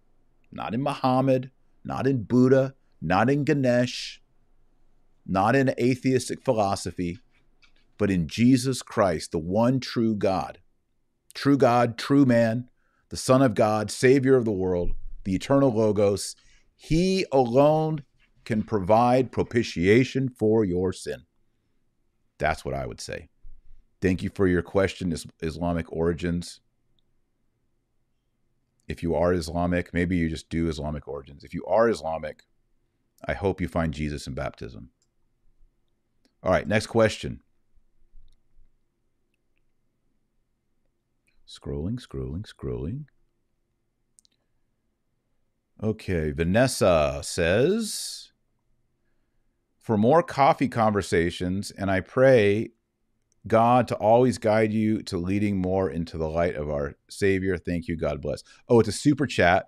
not 0.51 0.73
in 0.73 0.81
Muhammad, 0.81 1.51
not 1.83 2.07
in 2.07 2.23
Buddha, 2.23 2.75
not 3.01 3.29
in 3.29 3.43
Ganesh, 3.43 4.21
not 5.25 5.55
in 5.55 5.73
atheistic 5.79 6.43
philosophy, 6.43 7.19
but 7.97 8.09
in 8.09 8.27
Jesus 8.27 8.81
Christ, 8.81 9.31
the 9.31 9.39
one 9.39 9.79
true 9.79 10.15
God, 10.15 10.59
true 11.33 11.57
God, 11.57 11.97
true 11.97 12.25
man, 12.25 12.69
the 13.13 13.17
Son 13.17 13.43
of 13.43 13.53
God, 13.53 13.91
Savior 13.91 14.35
of 14.35 14.43
the 14.43 14.51
world, 14.51 14.93
the 15.23 15.35
eternal 15.35 15.71
Logos. 15.71 16.35
He 16.75 17.27
alone 17.31 18.05
can 18.43 18.63
provide 18.63 19.31
propitiation 19.31 20.29
for 20.29 20.65
your 20.65 20.91
sin. 20.91 21.21
That's 22.39 22.65
what 22.65 22.73
I 22.73 22.87
would 22.87 22.99
say. 22.99 23.29
Thank 24.01 24.23
you 24.23 24.31
for 24.33 24.47
your 24.47 24.63
question, 24.63 25.13
Islamic 25.43 25.93
origins. 25.93 26.59
If 28.87 29.03
you 29.03 29.13
are 29.13 29.31
Islamic, 29.31 29.93
maybe 29.93 30.17
you 30.17 30.27
just 30.27 30.49
do 30.49 30.67
Islamic 30.67 31.07
origins. 31.07 31.43
If 31.43 31.53
you 31.53 31.63
are 31.67 31.87
Islamic, 31.87 32.41
I 33.27 33.33
hope 33.33 33.61
you 33.61 33.67
find 33.67 33.93
Jesus 33.93 34.25
in 34.25 34.33
baptism. 34.33 34.89
All 36.41 36.51
right, 36.51 36.67
next 36.67 36.87
question. 36.87 37.43
Scrolling, 41.47 41.99
scrolling, 41.99 42.45
scrolling. 42.45 43.05
Okay, 45.81 46.31
Vanessa 46.31 47.19
says, 47.23 48.31
for 49.79 49.97
more 49.97 50.23
coffee 50.23 50.69
conversations, 50.69 51.71
and 51.71 51.91
I 51.91 51.99
pray 51.99 52.69
God 53.45 53.89
to 53.89 53.95
always 53.95 54.37
guide 54.37 54.71
you 54.71 55.03
to 55.03 55.17
leading 55.17 55.57
more 55.57 55.89
into 55.89 56.17
the 56.17 56.29
light 56.29 56.55
of 56.55 56.69
our 56.69 56.95
Savior. 57.09 57.57
Thank 57.57 57.87
you. 57.87 57.97
God 57.97 58.21
bless. 58.21 58.43
Oh, 58.69 58.79
it's 58.79 58.89
a 58.89 58.93
super 58.93 59.27
chat 59.27 59.65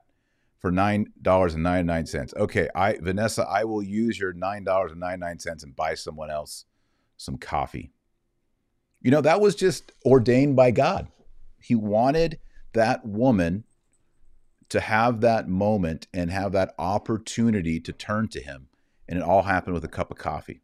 for 0.59 0.71
nine 0.71 1.07
dollars 1.21 1.53
and 1.53 1.63
ninety 1.63 1.85
nine 1.85 2.05
cents. 2.05 2.33
Okay, 2.37 2.69
I 2.73 2.97
Vanessa, 3.01 3.45
I 3.49 3.65
will 3.65 3.83
use 3.83 4.17
your 4.17 4.31
nine 4.31 4.63
dollars 4.63 4.91
and 4.91 5.01
ninety 5.01 5.19
nine 5.19 5.39
cents 5.39 5.63
and 5.63 5.75
buy 5.75 5.95
someone 5.95 6.31
else 6.31 6.65
some 7.17 7.37
coffee. 7.37 7.91
You 9.01 9.11
know 9.11 9.21
that 9.21 9.41
was 9.41 9.55
just 9.55 9.91
ordained 10.05 10.55
by 10.55 10.71
God. 10.71 11.09
He 11.65 11.73
wanted 11.73 12.37
that 12.73 13.03
woman 13.07 13.63
to 14.69 14.79
have 14.79 15.21
that 15.21 15.49
moment 15.49 16.05
and 16.13 16.29
have 16.29 16.51
that 16.51 16.75
opportunity 16.77 17.79
to 17.79 17.91
turn 17.91 18.27
to 18.27 18.39
him. 18.39 18.67
And 19.09 19.17
it 19.17 19.23
all 19.23 19.41
happened 19.41 19.73
with 19.73 19.83
a 19.83 19.87
cup 19.87 20.11
of 20.11 20.17
coffee. 20.19 20.61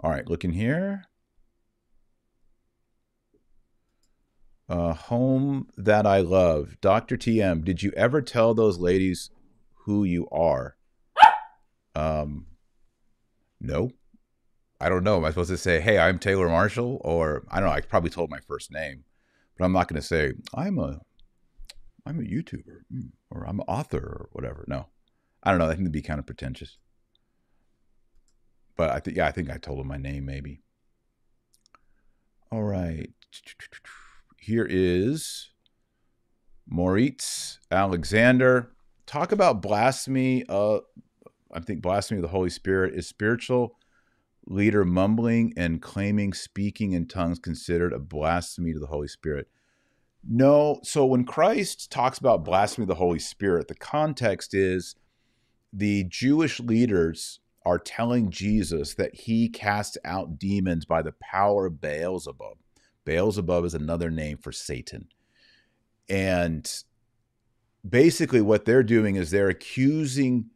All 0.00 0.10
right, 0.10 0.26
looking 0.26 0.52
here. 0.54 1.04
Uh, 4.70 4.94
home 4.94 5.68
that 5.76 6.06
I 6.06 6.20
love. 6.20 6.78
Dr. 6.80 7.18
TM, 7.18 7.62
did 7.62 7.82
you 7.82 7.92
ever 7.94 8.22
tell 8.22 8.54
those 8.54 8.78
ladies 8.78 9.28
who 9.84 10.04
you 10.04 10.26
are? 10.30 10.76
Um, 11.94 12.46
no. 13.60 13.90
I 14.80 14.88
don't 14.88 15.04
know. 15.04 15.16
Am 15.16 15.24
I 15.24 15.30
supposed 15.30 15.50
to 15.50 15.56
say, 15.56 15.80
"Hey, 15.80 15.98
I'm 15.98 16.18
Taylor 16.18 16.48
Marshall," 16.48 17.00
or 17.04 17.44
I 17.50 17.58
don't 17.60 17.68
know? 17.68 17.74
I 17.74 17.80
probably 17.80 18.10
told 18.10 18.30
my 18.30 18.40
first 18.40 18.70
name, 18.70 19.04
but 19.56 19.64
I'm 19.64 19.72
not 19.72 19.88
going 19.88 20.00
to 20.00 20.06
say 20.06 20.34
I'm 20.54 20.78
a 20.78 21.00
I'm 22.06 22.20
a 22.20 22.22
YouTuber 22.22 22.82
hmm, 22.90 23.08
or 23.30 23.44
I'm 23.44 23.60
an 23.60 23.66
author 23.66 23.98
or 23.98 24.28
whatever. 24.32 24.64
No, 24.68 24.86
I 25.42 25.50
don't 25.50 25.58
know. 25.58 25.66
I 25.66 25.70
think 25.70 25.80
it'd 25.80 25.92
be 25.92 26.02
kind 26.02 26.20
of 26.20 26.26
pretentious. 26.26 26.78
But 28.76 28.90
I 28.90 29.00
think 29.00 29.16
yeah, 29.16 29.26
I 29.26 29.32
think 29.32 29.50
I 29.50 29.56
told 29.56 29.80
him 29.80 29.88
my 29.88 29.96
name 29.96 30.24
maybe. 30.24 30.62
All 32.52 32.62
right, 32.62 33.10
here 34.38 34.66
is 34.68 35.50
Moritz 36.68 37.58
Alexander. 37.70 38.70
Talk 39.06 39.32
about 39.32 39.60
blasphemy. 39.60 40.44
Uh, 40.48 40.78
I 41.52 41.60
think 41.60 41.82
blasphemy 41.82 42.18
of 42.18 42.22
the 42.22 42.28
Holy 42.28 42.50
Spirit 42.50 42.94
is 42.94 43.08
spiritual 43.08 43.77
leader 44.48 44.84
mumbling 44.84 45.52
and 45.56 45.82
claiming 45.82 46.32
speaking 46.32 46.92
in 46.92 47.06
tongues 47.06 47.38
considered 47.38 47.92
a 47.92 47.98
blasphemy 47.98 48.72
to 48.72 48.78
the 48.78 48.86
Holy 48.86 49.08
Spirit? 49.08 49.48
No. 50.26 50.80
So 50.82 51.06
when 51.06 51.24
Christ 51.24 51.90
talks 51.90 52.18
about 52.18 52.44
blasphemy 52.44 52.84
of 52.84 52.88
the 52.88 52.94
Holy 52.96 53.18
Spirit, 53.18 53.68
the 53.68 53.74
context 53.74 54.54
is 54.54 54.96
the 55.72 56.04
Jewish 56.04 56.60
leaders 56.60 57.40
are 57.64 57.78
telling 57.78 58.30
Jesus 58.30 58.94
that 58.94 59.14
he 59.14 59.48
casts 59.48 59.98
out 60.04 60.38
demons 60.38 60.86
by 60.86 61.02
the 61.02 61.14
power 61.20 61.66
of 61.66 61.80
Beelzebub. 61.80 62.58
Beelzebub 63.04 63.64
is 63.64 63.74
another 63.74 64.10
name 64.10 64.38
for 64.38 64.52
Satan. 64.52 65.08
And 66.08 66.70
basically, 67.86 68.40
what 68.40 68.64
they're 68.64 68.82
doing 68.82 69.16
is 69.16 69.30
they're 69.30 69.48
accusing 69.48 70.50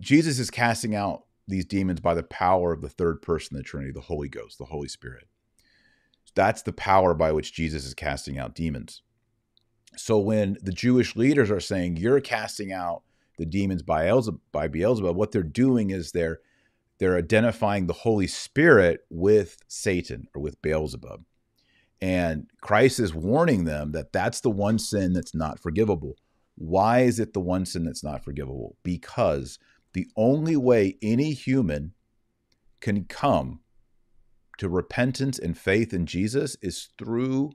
Jesus 0.00 0.38
is 0.38 0.50
casting 0.50 0.94
out 0.94 1.24
these 1.46 1.66
demons 1.66 2.00
by 2.00 2.14
the 2.14 2.22
power 2.22 2.72
of 2.72 2.80
the 2.80 2.88
third 2.88 3.22
person 3.22 3.56
of 3.56 3.62
the 3.62 3.68
Trinity, 3.68 3.92
the 3.92 4.00
Holy 4.00 4.28
Ghost, 4.28 4.58
the 4.58 4.64
Holy 4.64 4.88
Spirit. 4.88 5.28
That's 6.34 6.62
the 6.62 6.72
power 6.72 7.14
by 7.14 7.32
which 7.32 7.52
Jesus 7.52 7.84
is 7.84 7.94
casting 7.94 8.38
out 8.38 8.54
demons. 8.54 9.02
So 9.96 10.18
when 10.18 10.56
the 10.60 10.72
Jewish 10.72 11.14
leaders 11.14 11.50
are 11.50 11.60
saying 11.60 11.96
you're 11.96 12.20
casting 12.20 12.72
out 12.72 13.02
the 13.38 13.46
demons 13.46 13.82
by, 13.82 14.06
Elzeb- 14.06 14.40
by 14.50 14.68
Beelzebub, 14.68 15.16
what 15.16 15.32
they're 15.32 15.42
doing 15.42 15.90
is 15.90 16.12
they're 16.12 16.40
they're 16.98 17.18
identifying 17.18 17.86
the 17.86 17.92
Holy 17.92 18.28
Spirit 18.28 19.00
with 19.10 19.56
Satan 19.66 20.28
or 20.32 20.40
with 20.40 20.62
Beelzebub. 20.62 21.24
And 22.00 22.46
Christ 22.60 23.00
is 23.00 23.12
warning 23.12 23.64
them 23.64 23.92
that 23.92 24.12
that's 24.12 24.40
the 24.40 24.50
one 24.50 24.78
sin 24.78 25.12
that's 25.12 25.34
not 25.34 25.58
forgivable. 25.58 26.16
Why 26.56 27.00
is 27.00 27.18
it 27.18 27.32
the 27.32 27.40
one 27.40 27.66
sin 27.66 27.84
that's 27.84 28.04
not 28.04 28.24
forgivable? 28.24 28.76
Because 28.84 29.58
the 29.94 30.08
only 30.16 30.56
way 30.56 30.98
any 31.00 31.32
human 31.32 31.94
can 32.80 33.04
come 33.04 33.60
to 34.58 34.68
repentance 34.68 35.38
and 35.38 35.56
faith 35.56 35.94
in 35.94 36.06
Jesus 36.06 36.56
is 36.60 36.90
through 36.98 37.52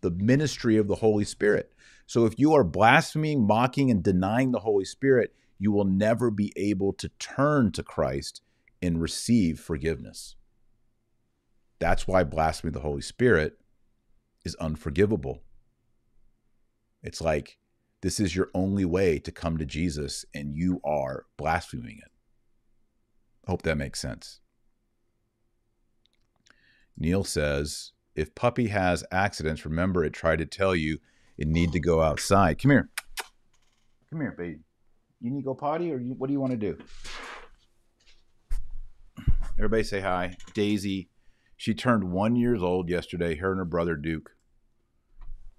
the 0.00 0.10
ministry 0.10 0.76
of 0.76 0.88
the 0.88 0.96
Holy 0.96 1.24
Spirit. 1.24 1.72
So 2.06 2.24
if 2.26 2.38
you 2.38 2.52
are 2.54 2.64
blaspheming, 2.64 3.46
mocking, 3.46 3.90
and 3.90 4.02
denying 4.02 4.50
the 4.50 4.60
Holy 4.60 4.84
Spirit, 4.84 5.34
you 5.58 5.70
will 5.70 5.84
never 5.84 6.30
be 6.30 6.52
able 6.56 6.92
to 6.94 7.08
turn 7.18 7.72
to 7.72 7.82
Christ 7.82 8.42
and 8.82 9.00
receive 9.00 9.60
forgiveness. 9.60 10.36
That's 11.78 12.06
why 12.06 12.24
blasphemy 12.24 12.70
of 12.70 12.74
the 12.74 12.80
Holy 12.80 13.02
Spirit 13.02 13.58
is 14.44 14.54
unforgivable. 14.56 15.42
It's 17.02 17.20
like 17.20 17.58
this 18.02 18.20
is 18.20 18.36
your 18.36 18.50
only 18.54 18.84
way 18.84 19.18
to 19.18 19.32
come 19.32 19.58
to 19.58 19.66
Jesus, 19.66 20.24
and 20.34 20.54
you 20.54 20.80
are 20.84 21.26
blaspheming 21.36 21.98
it. 21.98 22.10
Hope 23.46 23.62
that 23.62 23.78
makes 23.78 24.00
sense. 24.00 24.40
Neil 26.98 27.24
says, 27.24 27.92
if 28.14 28.34
puppy 28.34 28.68
has 28.68 29.04
accidents, 29.12 29.64
remember 29.64 30.04
it 30.04 30.12
tried 30.12 30.38
to 30.38 30.46
tell 30.46 30.74
you 30.74 30.98
it 31.36 31.46
need 31.46 31.72
to 31.72 31.80
go 31.80 32.00
outside. 32.02 32.60
Come 32.60 32.70
here. 32.70 32.90
Come 34.10 34.20
here, 34.20 34.34
baby. 34.36 34.60
You 35.20 35.30
need 35.30 35.40
to 35.40 35.44
go 35.44 35.54
potty, 35.54 35.92
or 35.92 35.98
you, 35.98 36.14
what 36.14 36.26
do 36.28 36.32
you 36.32 36.40
want 36.40 36.52
to 36.52 36.56
do? 36.56 36.78
Everybody 39.58 39.84
say 39.84 40.00
hi. 40.00 40.36
Daisy, 40.54 41.08
she 41.56 41.74
turned 41.74 42.04
one 42.04 42.36
years 42.36 42.62
old 42.62 42.88
yesterday. 42.88 43.36
Her 43.36 43.50
and 43.50 43.58
her 43.58 43.64
brother 43.64 43.96
Duke. 43.96 44.30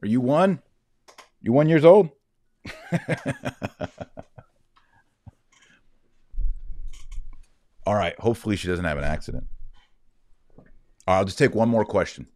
Are 0.03 0.07
you 0.07 0.21
one? 0.21 0.61
You 1.41 1.53
one 1.53 1.69
years 1.69 1.85
old? 1.85 2.09
All 7.85 7.95
right. 7.95 8.19
Hopefully, 8.19 8.55
she 8.55 8.67
doesn't 8.67 8.85
have 8.85 8.97
an 8.97 9.03
accident. 9.03 9.45
I'll 11.07 11.25
just 11.25 11.37
take 11.37 11.55
one 11.55 11.69
more 11.69 11.85
question. 11.85 12.27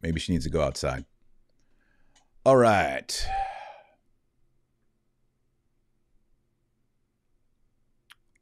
Maybe 0.00 0.20
she 0.20 0.32
needs 0.32 0.44
to 0.44 0.50
go 0.50 0.62
outside. 0.62 1.04
All 2.44 2.56
right. 2.56 3.26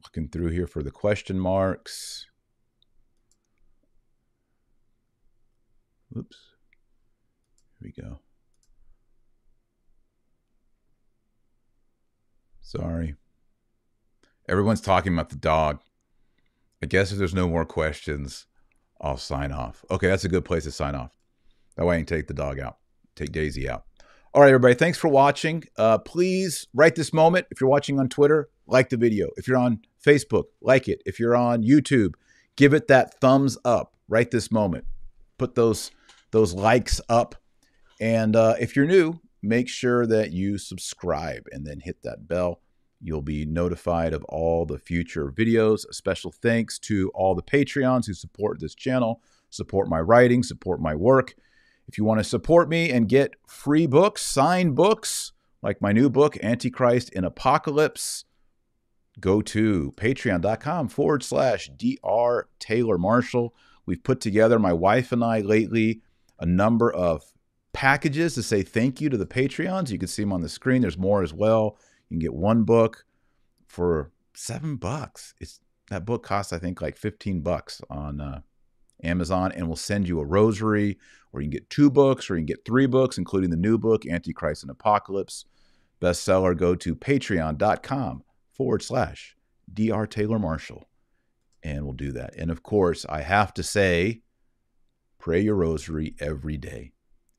Looking 0.03 0.29
through 0.29 0.51
here 0.51 0.67
for 0.67 0.83
the 0.83 0.91
question 0.91 1.39
marks. 1.39 2.27
Oops. 6.15 6.37
Here 7.79 7.91
we 7.95 8.01
go. 8.01 8.19
Sorry. 12.67 13.15
Everyone's 14.49 14.81
talking 14.81 15.13
about 15.13 15.29
the 15.29 15.37
dog. 15.37 15.79
I 16.83 16.85
guess 16.85 17.13
if 17.13 17.17
there's 17.17 17.33
no 17.33 17.47
more 17.47 17.63
questions, 17.63 18.45
I'll 18.99 19.15
sign 19.15 19.53
off. 19.53 19.85
Okay, 19.89 20.07
that's 20.07 20.25
a 20.25 20.29
good 20.29 20.43
place 20.43 20.65
to 20.65 20.71
sign 20.71 20.93
off. 20.93 21.11
That 21.77 21.85
way 21.85 21.95
I 21.95 21.99
can 21.99 22.05
take 22.05 22.27
the 22.27 22.33
dog 22.33 22.59
out, 22.59 22.75
take 23.15 23.31
Daisy 23.31 23.69
out. 23.69 23.85
All 24.33 24.41
right, 24.41 24.49
everybody, 24.49 24.73
thanks 24.73 24.97
for 24.97 25.07
watching. 25.07 25.63
Uh, 25.77 25.97
please, 25.99 26.67
right 26.73 26.93
this 26.93 27.13
moment, 27.13 27.47
if 27.51 27.61
you're 27.61 27.69
watching 27.69 28.01
on 28.01 28.09
Twitter, 28.09 28.49
like 28.65 28.89
the 28.89 28.97
video. 28.97 29.29
If 29.37 29.47
you're 29.47 29.55
on 29.55 29.79
Facebook, 30.05 30.45
like 30.59 30.89
it. 30.89 31.01
If 31.05 31.21
you're 31.21 31.37
on 31.37 31.63
YouTube, 31.63 32.15
give 32.57 32.73
it 32.73 32.89
that 32.89 33.21
thumbs 33.21 33.57
up 33.63 33.93
right 34.09 34.29
this 34.29 34.51
moment. 34.51 34.83
Put 35.37 35.55
those 35.55 35.91
those 36.31 36.53
likes 36.53 36.99
up. 37.07 37.35
And 38.01 38.35
uh, 38.35 38.55
if 38.59 38.75
you're 38.75 38.85
new, 38.85 39.21
make 39.41 39.69
sure 39.69 40.05
that 40.07 40.31
you 40.31 40.57
subscribe 40.57 41.47
and 41.51 41.65
then 41.65 41.79
hit 41.79 42.01
that 42.03 42.27
bell 42.27 42.61
You'll 42.99 43.21
be 43.21 43.45
notified 43.45 44.13
of 44.13 44.23
all 44.25 44.65
the 44.65 44.79
future 44.79 45.31
videos. 45.31 45.87
A 45.87 45.93
special 45.93 46.31
thanks 46.31 46.79
to 46.79 47.11
all 47.13 47.35
the 47.35 47.43
Patreons 47.43 48.07
who 48.07 48.13
support 48.13 48.59
this 48.59 48.73
channel, 48.73 49.21
support 49.49 49.87
my 49.87 49.99
writing, 49.99 50.41
support 50.41 50.81
my 50.81 50.95
work. 50.95 51.35
If 51.87 51.97
you 51.97 52.03
want 52.03 52.19
to 52.19 52.23
support 52.23 52.69
me 52.69 52.89
and 52.91 53.07
get 53.07 53.35
free 53.47 53.85
books, 53.85 54.23
signed 54.23 54.75
books, 54.75 55.31
like 55.61 55.81
my 55.81 55.91
new 55.91 56.09
book, 56.09 56.37
Antichrist 56.43 57.11
and 57.15 57.25
Apocalypse, 57.25 58.25
go 59.19 59.41
to 59.41 59.93
patreon.com 59.95 60.89
forward 60.89 61.23
slash 61.23 61.69
Dr. 61.69 62.49
Taylor 62.59 62.97
Marshall. 62.97 63.53
We've 63.85 64.03
put 64.03 64.19
together, 64.19 64.59
my 64.59 64.73
wife 64.73 65.11
and 65.11 65.23
I 65.23 65.41
lately, 65.41 66.01
a 66.39 66.45
number 66.45 66.91
of 66.91 67.33
packages 67.77 68.33
to 68.33 68.41
say 68.41 68.63
thank 68.63 68.99
you 68.99 69.07
to 69.07 69.17
the 69.17 69.25
Patreons. 69.27 69.91
You 69.91 69.99
can 69.99 70.07
see 70.07 70.23
them 70.23 70.33
on 70.33 70.41
the 70.41 70.49
screen. 70.49 70.81
There's 70.81 70.97
more 70.97 71.21
as 71.21 71.31
well. 71.31 71.77
You 72.09 72.15
can 72.15 72.19
get 72.19 72.33
one 72.33 72.63
book 72.63 73.05
for 73.67 74.11
seven 74.33 74.77
bucks. 74.77 75.35
It's 75.39 75.59
that 75.91 76.03
book 76.03 76.23
costs, 76.23 76.51
I 76.51 76.57
think, 76.57 76.81
like 76.81 76.97
15 76.97 77.41
bucks 77.41 77.79
on 77.87 78.19
uh, 78.19 78.41
Amazon, 79.03 79.51
and 79.51 79.67
we'll 79.67 79.75
send 79.75 80.07
you 80.07 80.19
a 80.19 80.25
rosary, 80.25 80.97
or 81.31 81.39
you 81.39 81.45
can 81.45 81.51
get 81.51 81.69
two 81.69 81.91
books, 81.91 82.31
or 82.31 82.33
you 82.33 82.39
can 82.39 82.47
get 82.47 82.65
three 82.65 82.87
books, 82.87 83.19
including 83.19 83.51
the 83.51 83.55
new 83.55 83.77
book, 83.77 84.07
Antichrist 84.07 84.63
and 84.63 84.71
Apocalypse 84.71 85.45
bestseller. 86.01 86.57
Go 86.57 86.73
to 86.73 86.95
patreon.com 86.95 88.23
forward 88.49 88.81
slash 88.81 89.35
Dr. 89.71 90.07
Taylor 90.07 90.39
Marshall, 90.39 90.89
and 91.61 91.83
we'll 91.83 91.93
do 91.93 92.11
that. 92.13 92.33
And 92.37 92.49
of 92.49 92.63
course, 92.63 93.05
I 93.07 93.21
have 93.21 93.53
to 93.53 93.61
say, 93.61 94.21
pray 95.19 95.41
your 95.41 95.55
rosary 95.55 96.15
every 96.19 96.57
day. 96.57 96.93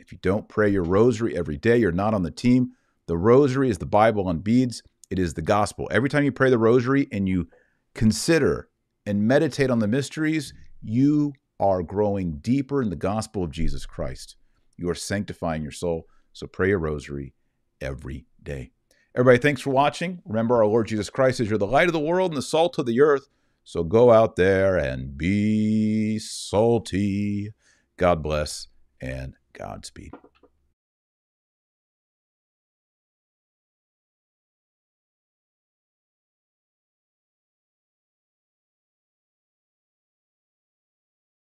If 0.09 0.13
you 0.13 0.19
don't 0.23 0.49
pray 0.49 0.71
your 0.71 0.85
rosary 0.85 1.37
every 1.37 1.59
day, 1.59 1.77
you're 1.77 1.93
not 1.93 2.15
on 2.15 2.23
the 2.23 2.31
team. 2.31 2.73
The 3.09 3.19
rosary 3.19 3.69
is 3.69 3.77
the 3.77 3.85
Bible 3.85 4.27
on 4.27 4.39
beads, 4.39 4.83
it 5.11 5.19
is 5.19 5.35
the 5.35 5.43
gospel. 5.43 5.87
Every 5.91 6.09
time 6.09 6.25
you 6.25 6.33
pray 6.33 6.49
the 6.49 6.57
rosary 6.57 7.09
and 7.13 7.29
you 7.29 7.47
consider 7.95 8.71
and 9.05 9.29
meditate 9.29 9.69
on 9.69 9.81
the 9.81 9.87
mysteries, 9.87 10.55
you 10.81 11.35
are 11.61 11.83
growing 11.83 12.39
deeper 12.39 12.81
in 12.81 12.89
the 12.89 12.97
gospel 12.97 13.45
of 13.45 13.51
Jesus 13.51 13.85
Christ. 13.85 14.37
You 14.79 14.89
are 14.89 14.95
sanctifying 14.95 15.61
your 15.61 15.73
soul. 15.73 16.07
So 16.33 16.47
pray 16.47 16.69
your 16.71 16.79
rosary 16.79 17.35
every 17.79 18.25
day. 18.43 18.71
Everybody, 19.15 19.43
thanks 19.43 19.61
for 19.61 19.73
watching. 19.73 20.23
Remember, 20.25 20.57
our 20.57 20.67
Lord 20.67 20.87
Jesus 20.87 21.11
Christ 21.11 21.39
is 21.39 21.51
you're 21.51 21.59
the 21.59 21.67
light 21.67 21.89
of 21.89 21.93
the 21.93 22.01
world 22.01 22.31
and 22.31 22.39
the 22.39 22.43
salt 22.43 22.79
of 22.79 22.87
the 22.87 23.03
earth. 23.03 23.29
So 23.63 23.85
go 23.85 24.11
out 24.11 24.37
there 24.37 24.79
and 24.79 25.19
be 25.19 26.19
salty. 26.19 27.53
God 27.99 28.23
bless 28.23 28.69
and 29.03 29.35
Godspeed. 29.59 30.13